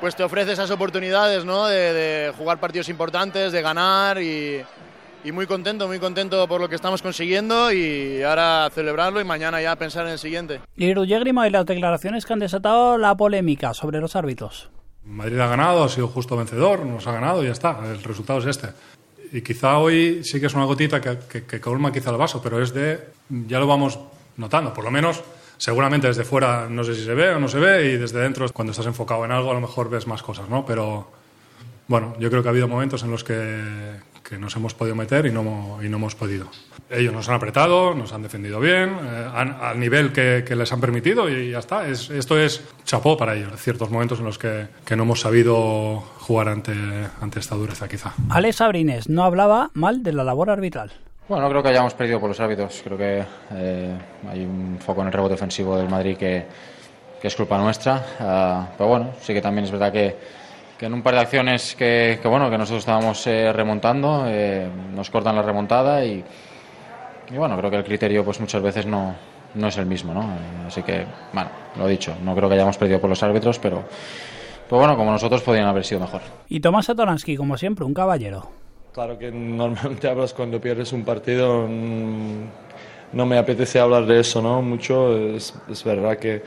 pues 0.00 0.14
te 0.16 0.22
ofrece 0.22 0.52
esas 0.52 0.70
oportunidades, 0.70 1.44
¿no? 1.44 1.66
De, 1.66 1.92
de 1.92 2.32
jugar 2.36 2.58
partidos 2.60 2.88
importantes, 2.88 3.52
de 3.52 3.62
ganar 3.62 4.20
y, 4.20 4.60
y 5.24 5.32
muy 5.32 5.46
contento, 5.46 5.88
muy 5.88 5.98
contento 5.98 6.46
por 6.46 6.60
lo 6.60 6.68
que 6.68 6.76
estamos 6.76 7.02
consiguiendo 7.02 7.72
y 7.72 8.22
ahora 8.22 8.70
celebrarlo 8.72 9.20
y 9.20 9.24
mañana 9.24 9.60
ya 9.60 9.74
pensar 9.76 10.06
en 10.06 10.12
el 10.12 10.18
siguiente. 10.18 10.60
Y 10.76 10.92
Grima 10.92 11.48
y 11.48 11.50
las 11.50 11.66
declaraciones 11.66 12.24
que 12.24 12.32
han 12.32 12.38
desatado 12.38 12.96
la 12.98 13.14
polémica 13.16 13.74
sobre 13.74 14.00
los 14.00 14.14
árbitros. 14.14 14.70
Madrid 15.04 15.38
ha 15.38 15.46
ganado, 15.46 15.84
ha 15.84 15.88
sido 15.88 16.08
justo 16.08 16.36
vencedor, 16.36 16.84
nos 16.84 17.06
ha 17.06 17.12
ganado 17.12 17.42
y 17.42 17.46
ya 17.46 17.52
está. 17.52 17.78
El 17.84 18.02
resultado 18.02 18.38
es 18.40 18.46
este. 18.46 18.68
Y 19.32 19.40
quizá 19.42 19.78
hoy 19.78 20.22
sí 20.22 20.38
que 20.40 20.46
es 20.46 20.54
una 20.54 20.64
gotita 20.64 21.00
que, 21.00 21.18
que, 21.28 21.44
que 21.44 21.60
colma 21.60 21.92
quizá 21.92 22.10
el 22.10 22.16
vaso, 22.16 22.40
pero 22.42 22.62
es 22.62 22.72
de. 22.72 23.00
Ya 23.28 23.58
lo 23.58 23.66
vamos 23.66 23.98
notando, 24.36 24.72
por 24.72 24.84
lo 24.84 24.90
menos. 24.90 25.22
Seguramente 25.58 26.06
desde 26.06 26.24
fuera 26.24 26.68
no 26.68 26.84
sé 26.84 26.94
si 26.94 27.04
se 27.04 27.14
ve 27.14 27.30
o 27.30 27.40
no 27.40 27.48
se 27.48 27.58
ve, 27.58 27.92
y 27.92 27.96
desde 27.96 28.20
dentro, 28.20 28.46
cuando 28.52 28.72
estás 28.72 28.86
enfocado 28.86 29.24
en 29.24 29.32
algo, 29.32 29.50
a 29.50 29.54
lo 29.54 29.60
mejor 29.60 29.90
ves 29.90 30.06
más 30.06 30.22
cosas, 30.22 30.48
¿no? 30.48 30.66
Pero 30.66 31.10
bueno, 31.88 32.14
yo 32.18 32.30
creo 32.30 32.42
que 32.42 32.48
ha 32.48 32.50
habido 32.50 32.68
momentos 32.68 33.02
en 33.04 33.10
los 33.10 33.22
que, 33.22 34.00
que 34.28 34.38
nos 34.38 34.54
hemos 34.56 34.74
podido 34.74 34.96
meter 34.96 35.26
y 35.26 35.32
no, 35.32 35.78
y 35.82 35.88
no 35.88 35.98
hemos 35.98 36.14
podido. 36.14 36.48
Ellos 36.90 37.12
nos 37.12 37.28
han 37.28 37.36
apretado, 37.36 37.94
nos 37.94 38.12
han 38.12 38.22
defendido 38.22 38.60
bien, 38.60 38.90
eh, 39.00 39.30
al 39.34 39.78
nivel 39.78 40.12
que, 40.12 40.44
que 40.46 40.56
les 40.56 40.72
han 40.72 40.80
permitido 40.80 41.28
y 41.30 41.50
ya 41.50 41.60
está. 41.60 41.88
Es, 41.88 42.10
esto 42.10 42.38
es 42.38 42.62
chapó 42.84 43.16
para 43.16 43.36
ellos, 43.36 43.52
ciertos 43.56 43.90
momentos 43.90 44.18
en 44.18 44.24
los 44.24 44.38
que, 44.38 44.66
que 44.84 44.96
no 44.96 45.04
hemos 45.04 45.20
sabido 45.20 46.00
jugar 46.18 46.48
ante, 46.48 46.72
ante 47.20 47.38
esta 47.38 47.54
dureza 47.54 47.88
quizá. 47.88 48.14
Alex 48.28 48.60
Abrines 48.60 49.08
no 49.08 49.24
hablaba 49.24 49.70
mal 49.74 50.02
de 50.02 50.12
la 50.12 50.24
labor 50.24 50.50
arbitral. 50.50 50.92
Bueno, 51.28 51.42
no 51.42 51.50
creo 51.50 51.62
que 51.62 51.70
hayamos 51.70 51.92
perdido 51.94 52.20
por 52.20 52.28
los 52.28 52.38
árbitros. 52.38 52.80
Creo 52.84 52.96
que 52.96 53.24
eh, 53.52 53.98
hay 54.30 54.44
un 54.44 54.78
foco 54.78 55.00
en 55.00 55.08
el 55.08 55.12
rebote 55.12 55.34
ofensivo 55.34 55.76
del 55.76 55.88
Madrid 55.88 56.16
que, 56.16 56.44
es 57.20 57.34
culpa 57.34 57.58
nuestra. 57.58 58.06
Ah, 58.20 58.68
pero 58.78 58.88
bueno, 58.88 59.10
sí 59.20 59.34
que 59.34 59.40
también 59.40 59.64
es 59.64 59.72
verdad 59.72 59.92
que, 59.92 60.16
en 60.80 60.94
un 60.94 61.02
par 61.02 61.14
de 61.14 61.20
acciones 61.20 61.74
que, 61.74 62.20
bueno, 62.22 62.48
que 62.48 62.56
nosotros 62.56 62.82
estábamos 62.82 63.26
eh, 63.26 63.52
remontando, 63.52 64.26
eh, 64.28 64.68
nos 64.94 65.10
cortan 65.10 65.34
la 65.34 65.42
remontada 65.42 66.04
y, 66.04 66.22
bueno, 67.36 67.58
creo 67.58 67.68
que 67.68 67.78
el 67.78 67.84
criterio 67.84 68.24
pues 68.24 68.38
muchas 68.38 68.62
veces 68.62 68.86
no, 68.86 69.12
no 69.56 69.66
es 69.66 69.76
el 69.76 69.86
mismo, 69.86 70.14
¿no? 70.14 70.24
Así 70.68 70.84
que, 70.84 71.04
bueno, 71.32 71.50
lo 71.76 71.88
dicho, 71.88 72.14
no 72.22 72.36
creo 72.36 72.48
que 72.48 72.54
hayamos 72.54 72.78
perdido 72.78 73.00
por 73.00 73.10
los 73.10 73.20
árbitros, 73.24 73.58
pero, 73.58 73.82
pero 74.68 74.78
bueno, 74.78 74.96
como 74.96 75.10
nosotros 75.10 75.42
podrían 75.42 75.66
haber 75.66 75.84
sido 75.84 76.00
mejor. 76.00 76.20
Y 76.48 76.60
Tomás 76.60 76.86
Satoransky, 76.86 77.36
como 77.36 77.56
siempre, 77.56 77.84
un 77.84 77.94
caballero. 77.94 78.65
Claro 78.96 79.18
que 79.18 79.30
normalmente 79.30 80.08
hablas 80.08 80.32
cuando 80.32 80.58
pierdes 80.58 80.90
un 80.94 81.04
partido. 81.04 81.66
mm, 81.68 82.44
No 83.12 83.26
me 83.26 83.36
apetece 83.36 83.78
hablar 83.78 84.06
de 84.06 84.20
eso, 84.20 84.40
¿no? 84.40 84.62
Mucho. 84.62 85.14
Es, 85.36 85.52
verdad 85.84 86.16
que 86.16 86.40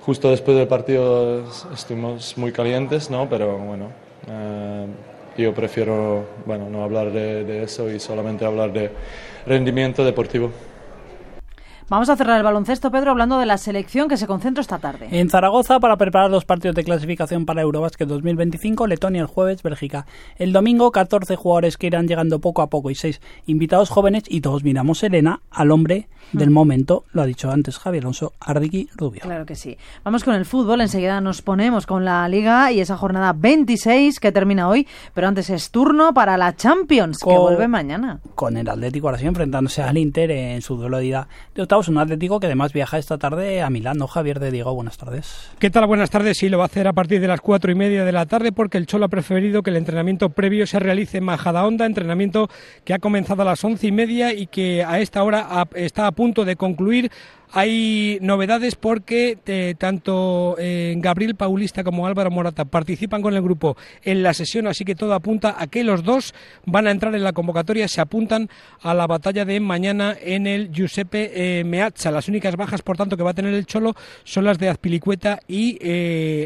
justo 0.00 0.28
después 0.30 0.54
del 0.58 0.68
partido 0.68 1.46
es- 1.48 1.66
estuvimos 1.72 2.36
muy 2.36 2.52
calientes, 2.52 3.08
¿no? 3.08 3.26
Pero 3.30 3.56
bueno, 3.56 3.86
eh, 4.30 4.86
yo 5.38 5.54
prefiero, 5.54 6.26
bueno, 6.44 6.68
no 6.68 6.84
hablar 6.84 7.10
de 7.10 7.62
eso 7.62 7.90
y 7.90 7.98
solamente 7.98 8.44
hablar 8.44 8.70
de 8.70 8.90
rendimiento 9.46 10.04
deportivo. 10.04 10.50
Vamos 11.90 12.10
a 12.10 12.16
cerrar 12.16 12.36
el 12.36 12.42
baloncesto, 12.42 12.90
Pedro, 12.90 13.12
hablando 13.12 13.38
de 13.38 13.46
la 13.46 13.56
selección 13.56 14.08
que 14.08 14.18
se 14.18 14.26
concentra 14.26 14.60
esta 14.60 14.78
tarde. 14.78 15.08
En 15.10 15.30
Zaragoza, 15.30 15.80
para 15.80 15.96
preparar 15.96 16.30
los 16.30 16.44
partidos 16.44 16.74
de 16.74 16.84
clasificación 16.84 17.46
para 17.46 17.62
Eurobasket 17.62 18.06
2025, 18.06 18.86
Letonia 18.86 19.22
el 19.22 19.26
jueves, 19.26 19.62
Bélgica. 19.62 20.04
El 20.36 20.52
domingo, 20.52 20.92
14 20.92 21.36
jugadores 21.36 21.78
que 21.78 21.86
irán 21.86 22.06
llegando 22.06 22.40
poco 22.40 22.60
a 22.60 22.66
poco 22.66 22.90
y 22.90 22.94
6 22.94 23.22
invitados 23.46 23.88
jóvenes 23.88 24.24
y 24.28 24.42
todos 24.42 24.64
miramos, 24.64 25.02
Elena, 25.02 25.40
al 25.50 25.70
hombre 25.70 26.10
del 26.32 26.50
momento, 26.50 27.04
lo 27.12 27.22
ha 27.22 27.26
dicho 27.26 27.50
antes 27.50 27.78
Javier 27.78 28.04
Alonso, 28.04 28.34
Ardiki 28.38 28.90
Rubio. 28.94 29.22
Claro 29.22 29.46
que 29.46 29.54
sí. 29.54 29.78
Vamos 30.04 30.24
con 30.24 30.34
el 30.34 30.44
fútbol, 30.44 30.82
enseguida 30.82 31.22
nos 31.22 31.40
ponemos 31.40 31.86
con 31.86 32.04
la 32.04 32.28
Liga 32.28 32.70
y 32.70 32.80
esa 32.80 32.98
jornada 32.98 33.32
26 33.32 34.20
que 34.20 34.30
termina 34.30 34.68
hoy, 34.68 34.86
pero 35.14 35.26
antes 35.26 35.48
es 35.48 35.70
turno 35.70 36.12
para 36.12 36.36
la 36.36 36.54
Champions, 36.54 37.18
que 37.18 37.34
vuelve 37.34 37.66
mañana. 37.66 38.20
Con 38.34 38.58
el 38.58 38.68
Atlético 38.68 39.08
ahora 39.08 39.18
sí 39.18 39.26
enfrentándose 39.26 39.82
al 39.82 39.96
Inter 39.96 40.30
en 40.30 40.60
su 40.60 40.76
duelo 40.76 40.98
de 40.98 41.06
ida 41.06 41.28
de 41.54 41.62
un 41.86 41.98
Atlético 41.98 42.40
que 42.40 42.46
además 42.46 42.72
viaja 42.72 42.98
esta 42.98 43.18
tarde 43.18 43.62
a 43.62 43.70
Milán. 43.70 43.98
Javier 44.04 44.40
de 44.40 44.50
Diego, 44.50 44.74
buenas 44.74 44.96
tardes. 44.96 45.50
¿Qué 45.60 45.70
tal? 45.70 45.86
Buenas 45.86 46.10
tardes. 46.10 46.38
Sí, 46.38 46.48
lo 46.48 46.58
va 46.58 46.64
a 46.64 46.66
hacer 46.66 46.88
a 46.88 46.92
partir 46.92 47.20
de 47.20 47.28
las 47.28 47.40
cuatro 47.40 47.70
y 47.70 47.76
media 47.76 48.04
de 48.04 48.10
la 48.10 48.26
tarde 48.26 48.50
porque 48.50 48.78
el 48.78 48.86
Cholo 48.86 49.04
ha 49.04 49.08
preferido 49.08 49.62
que 49.62 49.70
el 49.70 49.76
entrenamiento 49.76 50.30
previo 50.30 50.66
se 50.66 50.80
realice 50.80 51.18
en 51.18 51.24
Majadahonda, 51.24 51.86
entrenamiento 51.86 52.48
que 52.84 52.94
ha 52.94 52.98
comenzado 52.98 53.42
a 53.42 53.44
las 53.44 53.62
once 53.62 53.86
y 53.86 53.92
media 53.92 54.32
y 54.32 54.46
que 54.48 54.82
a 54.82 54.98
esta 54.98 55.22
hora 55.22 55.68
está 55.74 56.08
a 56.08 56.12
punto 56.12 56.44
de 56.44 56.56
concluir 56.56 57.12
Hay 57.52 58.18
novedades 58.20 58.74
porque 58.74 59.38
eh, 59.46 59.74
tanto 59.78 60.56
eh, 60.58 60.94
Gabriel 60.98 61.34
Paulista 61.34 61.82
como 61.82 62.06
Álvaro 62.06 62.30
Morata 62.30 62.66
participan 62.66 63.22
con 63.22 63.34
el 63.34 63.42
grupo 63.42 63.76
en 64.02 64.22
la 64.22 64.34
sesión, 64.34 64.66
así 64.66 64.84
que 64.84 64.94
todo 64.94 65.14
apunta 65.14 65.56
a 65.58 65.66
que 65.66 65.82
los 65.82 66.04
dos 66.04 66.34
van 66.66 66.86
a 66.86 66.90
entrar 66.90 67.14
en 67.14 67.24
la 67.24 67.32
convocatoria, 67.32 67.88
se 67.88 68.00
apuntan 68.02 68.50
a 68.82 68.92
la 68.92 69.06
batalla 69.06 69.44
de 69.44 69.60
mañana 69.60 70.14
en 70.20 70.46
el 70.46 70.70
Giuseppe 70.72 71.30
eh, 71.34 71.64
Meazza. 71.64 72.10
Las 72.10 72.28
únicas 72.28 72.56
bajas, 72.56 72.82
por 72.82 72.96
tanto, 72.96 73.16
que 73.16 73.22
va 73.22 73.30
a 73.30 73.34
tener 73.34 73.54
el 73.54 73.66
Cholo 73.66 73.94
son 74.24 74.44
las 74.44 74.58
de 74.58 74.68
Azpilicueta 74.68 75.40
y 75.48 75.78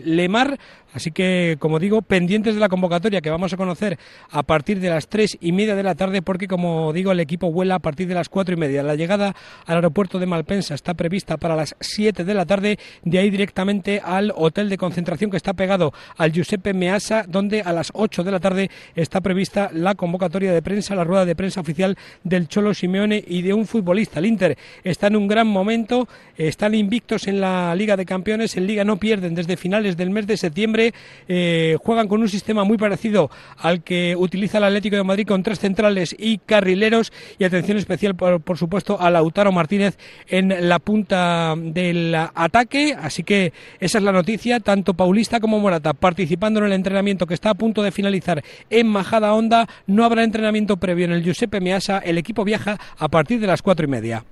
Lemar. 0.05 0.59
Así 0.93 1.11
que, 1.11 1.57
como 1.59 1.79
digo, 1.79 2.03
pendientes 2.03 2.55
de 2.55 2.61
la 2.61 2.69
convocatoria 2.69 3.21
que 3.21 3.31
vamos 3.31 3.53
a 3.53 3.57
conocer 3.57 3.99
a 4.31 4.43
partir 4.43 4.81
de 4.81 4.91
las 4.91 5.09
tres 5.09 5.37
y 5.41 5.53
media 5.53 5.75
de 5.75 5.83
la 5.83 5.95
tarde, 5.95 6.23
porque, 6.23 6.49
como 6.49 6.93
digo, 6.93 7.13
el 7.13 7.21
equipo 7.21 7.51
vuela 7.51 7.77
a 7.77 7.79
partir 7.79 8.09
de 8.09 8.15
las 8.15 8.29
cuatro 8.29 8.55
y 8.55 8.59
media. 8.59 8.83
La 8.83 8.95
llegada 8.95 9.35
al 9.67 9.77
aeropuerto 9.77 10.19
de 10.19 10.27
Malpensa 10.27 10.75
está 10.75 10.95
prevista 10.95 11.37
para 11.37 11.57
las 11.57 11.75
siete 11.81 12.25
de 12.25 12.35
la 12.35 12.45
tarde, 12.45 12.79
de 13.05 13.19
ahí 13.19 13.31
directamente 13.31 14.01
al 14.05 14.33
hotel 14.37 14.69
de 14.69 14.77
concentración 14.77 15.31
que 15.31 15.37
está 15.37 15.55
pegado 15.55 15.93
al 16.17 16.33
Giuseppe 16.33 16.75
Measa, 16.75 17.25
donde 17.27 17.63
a 17.63 17.73
las 17.73 17.91
ocho 17.95 18.23
de 18.23 18.31
la 18.31 18.41
tarde 18.41 18.71
está 18.95 19.21
prevista 19.21 19.71
la 19.73 19.95
convocatoria 19.95 20.53
de 20.53 20.63
prensa, 20.63 20.95
la 20.95 21.05
rueda 21.05 21.25
de 21.25 21.37
prensa 21.37 21.61
oficial 21.61 21.97
del 22.23 22.49
Cholo 22.49 22.75
Simeone 22.75 23.23
y 23.27 23.43
de 23.43 23.55
un 23.55 23.67
futbolista. 23.67 24.19
El 24.19 24.27
Inter 24.27 24.59
está 24.85 25.07
en 25.07 25.17
un 25.17 25.29
gran 25.29 25.47
momento, 25.47 26.09
están 26.37 26.75
invictos 26.75 27.27
en 27.29 27.41
la 27.41 27.75
Liga 27.75 27.97
de 27.97 28.05
Campeones, 28.05 28.57
en 28.57 28.67
Liga 28.67 28.85
no 28.85 28.97
pierden 28.97 29.35
desde 29.35 29.57
finales 29.57 29.97
del 29.97 30.11
mes 30.11 30.27
de 30.27 30.37
septiembre 30.37 30.82
eh, 31.29 31.77
juegan 31.83 32.09
con 32.09 32.21
un 32.21 32.29
sistema 32.29 32.65
muy 32.65 32.79
parecido 32.79 33.31
al 33.59 33.83
que 33.83 34.17
utiliza 34.17 34.59
el 34.59 34.65
Atlético 34.65 34.97
de 34.97 35.05
Madrid 35.05 35.27
con 35.27 35.43
tres 35.43 35.61
centrales 35.61 36.15
y 36.19 36.39
carrileros. 36.39 37.13
Y 37.39 37.45
atención 37.45 37.79
especial 37.79 38.15
por, 38.15 38.59
supuesto 38.59 39.01
a 39.01 39.11
Lautaro 39.11 39.53
Martínez 39.53 39.99
en 40.29 40.69
la 40.69 40.79
punta 40.79 41.55
del 41.57 42.15
ataque, 42.15 42.97
así 43.01 43.23
que 43.23 43.53
esa 43.81 43.99
es 43.99 44.05
la 44.05 44.13
noticia, 44.13 44.61
tanto 44.61 44.95
Paulista 44.95 45.41
como 45.41 45.59
Morata 45.59 45.93
participando 45.93 46.61
en 46.61 46.67
el 46.67 46.73
entrenamiento 46.73 47.27
que 47.27 47.35
está 47.35 47.51
a 47.51 47.55
punto 47.55 47.83
de 47.83 47.93
finalizar 47.93 48.43
en 48.71 48.89
Majada 48.89 49.35
Honda, 49.35 49.69
no 49.87 50.05
habrá 50.05 50.25
entrenamiento 50.25 50.77
previo 50.77 51.05
en 51.05 51.13
el 51.13 51.23
Giuseppe 51.23 51.61
Measa, 51.61 51.99
el 51.99 52.19
equipo 52.19 52.45
viaja 52.45 52.79
a 52.99 53.09
partir 53.09 53.41
de 53.41 53.47
las 53.47 53.63
cuatro 53.63 53.87
y 53.87 53.89
media. 53.89 54.25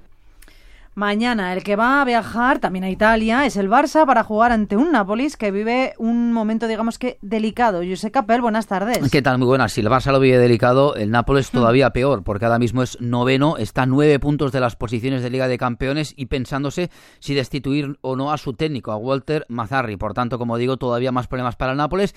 Mañana 0.94 1.52
el 1.52 1.62
que 1.62 1.76
va 1.76 2.02
a 2.02 2.04
viajar 2.04 2.58
también 2.58 2.84
a 2.84 2.90
Italia 2.90 3.46
es 3.46 3.56
el 3.56 3.70
Barça 3.70 4.04
para 4.06 4.24
jugar 4.24 4.50
ante 4.50 4.76
un 4.76 4.90
Nápoles 4.90 5.36
que 5.36 5.52
vive 5.52 5.94
un 5.98 6.32
momento, 6.32 6.66
digamos 6.66 6.98
que, 6.98 7.16
delicado. 7.22 7.82
José 7.88 8.10
Capel, 8.10 8.40
buenas 8.40 8.66
tardes. 8.66 9.08
¿Qué 9.10 9.22
tal? 9.22 9.38
Muy 9.38 9.46
buenas. 9.46 9.72
Si 9.72 9.82
el 9.82 9.88
Barça 9.88 10.10
lo 10.10 10.18
vive 10.18 10.38
delicado, 10.38 10.96
el 10.96 11.12
Nápoles 11.12 11.52
hmm. 11.52 11.56
todavía 11.56 11.90
peor, 11.90 12.24
porque 12.24 12.44
ahora 12.44 12.58
mismo 12.58 12.82
es 12.82 13.00
noveno, 13.00 13.56
está 13.56 13.82
a 13.82 13.86
nueve 13.86 14.18
puntos 14.18 14.50
de 14.50 14.58
las 14.58 14.74
posiciones 14.74 15.22
de 15.22 15.30
Liga 15.30 15.46
de 15.46 15.58
Campeones 15.58 16.12
y 16.16 16.26
pensándose 16.26 16.90
si 17.20 17.34
destituir 17.34 17.96
o 18.00 18.16
no 18.16 18.32
a 18.32 18.38
su 18.38 18.54
técnico, 18.54 18.90
a 18.90 18.96
Walter 18.96 19.46
Mazzarri. 19.48 19.96
Por 19.96 20.12
tanto, 20.12 20.38
como 20.38 20.58
digo, 20.58 20.76
todavía 20.76 21.12
más 21.12 21.28
problemas 21.28 21.54
para 21.54 21.70
el 21.70 21.78
Nápoles. 21.78 22.16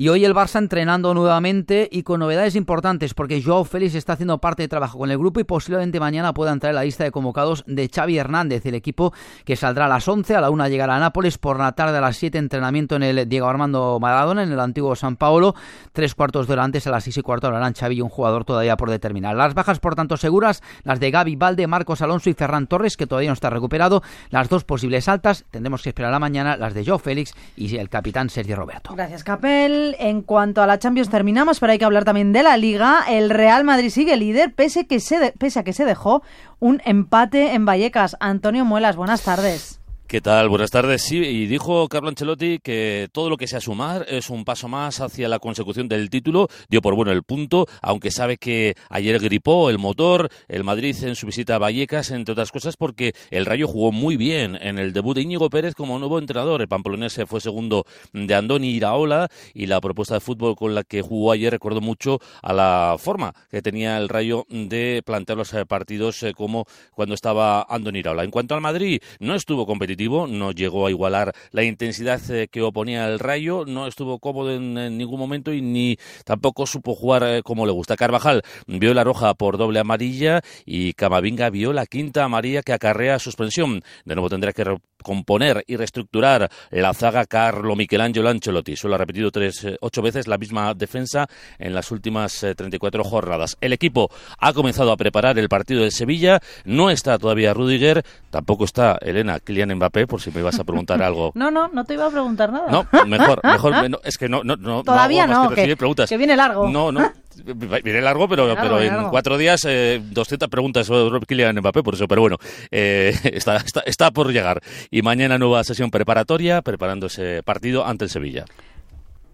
Y 0.00 0.10
hoy 0.10 0.24
el 0.24 0.32
Barça 0.32 0.60
entrenando 0.60 1.12
nuevamente 1.12 1.88
y 1.90 2.04
con 2.04 2.20
novedades 2.20 2.54
importantes 2.54 3.14
porque 3.14 3.42
Joao 3.42 3.64
Félix 3.64 3.96
está 3.96 4.12
haciendo 4.12 4.38
parte 4.38 4.62
de 4.62 4.68
trabajo 4.68 4.96
con 4.96 5.10
el 5.10 5.18
grupo 5.18 5.40
y 5.40 5.44
posiblemente 5.44 5.98
mañana 5.98 6.32
pueda 6.32 6.52
entrar 6.52 6.70
en 6.70 6.76
la 6.76 6.84
lista 6.84 7.02
de 7.02 7.10
convocados 7.10 7.64
de 7.66 7.90
Xavi 7.92 8.16
Hernández, 8.16 8.64
el 8.66 8.76
equipo 8.76 9.12
que 9.44 9.56
saldrá 9.56 9.86
a 9.86 9.88
las 9.88 10.06
11, 10.06 10.36
a 10.36 10.40
la 10.40 10.50
1 10.50 10.68
llegará 10.68 10.94
a 10.94 11.00
Nápoles, 11.00 11.36
por 11.36 11.58
la 11.58 11.72
tarde 11.72 11.98
a 11.98 12.00
las 12.00 12.16
7 12.16 12.38
entrenamiento 12.38 12.94
en 12.94 13.02
el 13.02 13.28
Diego 13.28 13.48
Armando 13.48 13.98
Maradona, 14.00 14.44
en 14.44 14.52
el 14.52 14.60
antiguo 14.60 14.94
San 14.94 15.16
Paolo, 15.16 15.56
tres 15.92 16.14
cuartos 16.14 16.46
de 16.46 16.54
antes 16.60 16.86
a 16.86 16.92
las 16.92 17.02
6 17.02 17.16
y 17.16 17.22
cuarto 17.22 17.48
hablarán 17.48 17.74
Xavi 17.74 17.96
y 17.96 18.00
un 18.00 18.08
jugador 18.08 18.44
todavía 18.44 18.76
por 18.76 18.90
determinar. 18.90 19.34
Las 19.34 19.54
bajas 19.54 19.80
por 19.80 19.96
tanto 19.96 20.16
seguras, 20.16 20.62
las 20.84 21.00
de 21.00 21.10
Gaby 21.10 21.34
Valde, 21.34 21.66
Marcos 21.66 22.02
Alonso 22.02 22.30
y 22.30 22.34
Ferran 22.34 22.68
Torres, 22.68 22.96
que 22.96 23.08
todavía 23.08 23.30
no 23.30 23.34
está 23.34 23.50
recuperado, 23.50 24.04
las 24.30 24.48
dos 24.48 24.62
posibles 24.62 25.08
altas, 25.08 25.44
tendremos 25.50 25.82
que 25.82 25.88
esperar 25.88 26.10
a 26.10 26.12
la 26.12 26.20
mañana, 26.20 26.56
las 26.56 26.72
de 26.72 26.84
Joao 26.84 27.00
Félix 27.00 27.34
y 27.56 27.74
el 27.78 27.88
capitán 27.88 28.30
Sergio 28.30 28.54
Roberto. 28.54 28.94
Gracias 28.94 29.24
Capel. 29.24 29.87
En 29.98 30.22
cuanto 30.22 30.62
a 30.62 30.66
la 30.66 30.78
Champions 30.78 31.10
terminamos, 31.10 31.60
pero 31.60 31.72
hay 31.72 31.78
que 31.78 31.84
hablar 31.84 32.04
también 32.04 32.32
de 32.32 32.42
la 32.42 32.56
Liga. 32.56 33.04
El 33.08 33.30
Real 33.30 33.64
Madrid 33.64 33.90
sigue 33.90 34.16
líder, 34.16 34.54
pese, 34.54 34.86
que 34.86 35.00
se 35.00 35.32
pese 35.38 35.60
a 35.60 35.64
que 35.64 35.72
se 35.72 35.84
dejó 35.84 36.22
un 36.58 36.80
empate 36.84 37.54
en 37.54 37.64
Vallecas. 37.64 38.16
Antonio 38.20 38.64
Muelas, 38.64 38.96
buenas 38.96 39.22
tardes. 39.22 39.77
¿Qué 40.08 40.22
tal? 40.22 40.48
Buenas 40.48 40.70
tardes. 40.70 41.02
Sí, 41.02 41.18
y 41.18 41.44
dijo 41.44 41.86
Carlo 41.86 42.08
Ancelotti 42.08 42.60
que 42.60 43.10
todo 43.12 43.28
lo 43.28 43.36
que 43.36 43.46
sea 43.46 43.60
sumar 43.60 44.06
es 44.08 44.30
un 44.30 44.46
paso 44.46 44.66
más 44.66 45.02
hacia 45.02 45.28
la 45.28 45.38
consecución 45.38 45.86
del 45.86 46.08
título. 46.08 46.48
Dio 46.70 46.80
por 46.80 46.94
bueno 46.94 47.12
el 47.12 47.24
punto, 47.24 47.66
aunque 47.82 48.10
sabe 48.10 48.38
que 48.38 48.74
ayer 48.88 49.18
gripó 49.18 49.68
el 49.68 49.76
motor, 49.76 50.30
el 50.48 50.64
Madrid 50.64 50.96
en 51.02 51.14
su 51.14 51.26
visita 51.26 51.56
a 51.56 51.58
Vallecas, 51.58 52.10
entre 52.10 52.32
otras 52.32 52.50
cosas, 52.50 52.78
porque 52.78 53.12
el 53.30 53.44
Rayo 53.44 53.68
jugó 53.68 53.92
muy 53.92 54.16
bien 54.16 54.56
en 54.62 54.78
el 54.78 54.94
debut 54.94 55.14
de 55.14 55.20
Íñigo 55.20 55.50
Pérez 55.50 55.74
como 55.74 55.98
nuevo 55.98 56.18
entrenador. 56.18 56.62
El 56.62 56.68
pamplonés 56.68 57.20
fue 57.26 57.42
segundo 57.42 57.84
de 58.14 58.34
Andoni 58.34 58.70
Iraola 58.70 59.28
y 59.52 59.66
la 59.66 59.78
propuesta 59.82 60.14
de 60.14 60.20
fútbol 60.20 60.56
con 60.56 60.74
la 60.74 60.84
que 60.84 61.02
jugó 61.02 61.32
ayer 61.32 61.52
recordó 61.52 61.82
mucho 61.82 62.18
a 62.40 62.54
la 62.54 62.96
forma 62.98 63.34
que 63.50 63.60
tenía 63.60 63.98
el 63.98 64.08
Rayo 64.08 64.46
de 64.48 65.02
plantear 65.04 65.36
los 65.36 65.54
partidos 65.68 66.22
eh, 66.22 66.32
como 66.32 66.64
cuando 66.94 67.14
estaba 67.14 67.66
Andoni 67.68 67.98
Iraola. 67.98 68.24
En 68.24 68.30
cuanto 68.30 68.54
al 68.54 68.62
Madrid, 68.62 69.02
no 69.20 69.34
estuvo 69.34 69.66
competitivo 69.66 69.97
no 69.98 70.52
llegó 70.52 70.86
a 70.86 70.90
igualar 70.90 71.34
la 71.50 71.64
intensidad 71.64 72.20
eh, 72.30 72.46
que 72.48 72.62
oponía 72.62 73.08
el 73.08 73.18
Rayo, 73.18 73.64
no 73.66 73.88
estuvo 73.88 74.20
cómodo 74.20 74.54
en, 74.54 74.74
ningún 74.96 75.18
momento 75.18 75.52
y 75.52 75.60
ni 75.60 75.98
tampoco 76.24 76.66
supo 76.66 76.94
jugar 76.94 77.24
eh, 77.24 77.42
como 77.42 77.66
le 77.66 77.72
gusta. 77.72 77.96
Carvajal 77.96 78.42
vio 78.66 78.94
la 78.94 79.02
roja 79.02 79.34
por 79.34 79.58
doble 79.58 79.80
amarilla 79.80 80.40
y 80.64 80.92
Camavinga 80.92 81.50
vio 81.50 81.72
la 81.72 81.84
quinta 81.86 82.24
amarilla 82.24 82.62
que 82.62 82.72
acarrea 82.72 83.18
suspensión. 83.18 83.82
De 84.04 84.14
nuevo 84.14 84.28
tendrá 84.28 84.52
que 84.52 84.64
componer 85.02 85.64
y 85.66 85.76
reestructurar 85.76 86.48
la 86.70 86.94
zaga 86.94 87.26
Carlo 87.26 87.74
Michelangelo 87.74 88.28
Ancelotti. 88.28 88.76
Solo 88.76 88.94
ha 88.94 88.98
repetido 88.98 89.32
tres, 89.32 89.64
eh, 89.64 89.76
ocho 89.80 90.00
veces 90.00 90.28
la 90.28 90.38
misma 90.38 90.74
defensa 90.74 91.26
en 91.58 91.74
las 91.74 91.90
últimas 91.90 92.46
34 92.56 93.02
jornadas. 93.02 93.56
El 93.60 93.72
equipo 93.72 94.10
ha 94.38 94.52
comenzado 94.52 94.92
a 94.92 94.96
preparar 94.96 95.38
el 95.38 95.48
partido 95.48 95.82
de 95.82 95.90
Sevilla. 95.90 96.40
No 96.64 96.88
está 96.88 97.18
todavía 97.18 97.52
Rudiger, 97.52 98.04
tampoco 98.30 98.64
está 98.64 98.98
Elena 99.00 99.40
Kylian 99.40 99.74
Mbappé 99.74 99.87
por 99.90 100.20
si 100.20 100.30
me 100.30 100.40
ibas 100.40 100.58
a 100.58 100.64
preguntar 100.64 101.02
algo. 101.02 101.32
no, 101.34 101.50
no, 101.50 101.68
no 101.68 101.84
te 101.84 101.94
iba 101.94 102.06
a 102.06 102.10
preguntar 102.10 102.52
nada. 102.52 102.70
No, 102.70 102.86
mejor, 103.06 103.40
mejor, 103.42 104.00
es 104.04 104.18
que 104.18 104.28
no, 104.28 104.42
no, 104.44 104.56
no 104.56 104.82
Todavía 104.82 105.26
no, 105.26 105.50
que, 105.50 105.76
preguntas. 105.76 106.08
que 106.08 106.16
viene 106.16 106.36
largo. 106.36 106.68
No, 106.68 106.92
no, 106.92 107.12
viene 107.84 108.00
largo, 108.00 108.28
pero, 108.28 108.54
pero 108.54 108.80
en 108.80 109.08
cuatro 109.10 109.38
días 109.38 109.64
eh, 109.66 110.00
200 110.02 110.48
preguntas 110.48 110.86
sobre 110.86 111.24
Kylian 111.26 111.56
Mbappé, 111.56 111.82
por 111.82 111.94
eso, 111.94 112.06
pero 112.08 112.20
bueno, 112.20 112.36
eh, 112.70 113.14
está, 113.24 113.56
está, 113.56 113.80
está 113.80 114.10
por 114.10 114.32
llegar. 114.32 114.60
Y 114.90 115.02
mañana 115.02 115.38
nueva 115.38 115.64
sesión 115.64 115.90
preparatoria, 115.90 116.62
preparando 116.62 117.06
ese 117.06 117.42
partido 117.42 117.86
ante 117.86 118.04
el 118.04 118.10
Sevilla. 118.10 118.44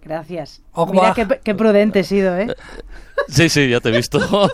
Gracias. 0.05 0.61
Mira 0.93 1.15
qué, 1.15 1.27
qué, 1.43 1.55
prudente 1.55 2.01
he 2.01 2.05
sido, 2.05 2.37
¿eh? 2.37 2.55
Sí, 3.29 3.49
sí, 3.49 3.69
ya 3.69 3.81
te 3.81 3.89
he 3.89 3.93
visto. 3.97 4.21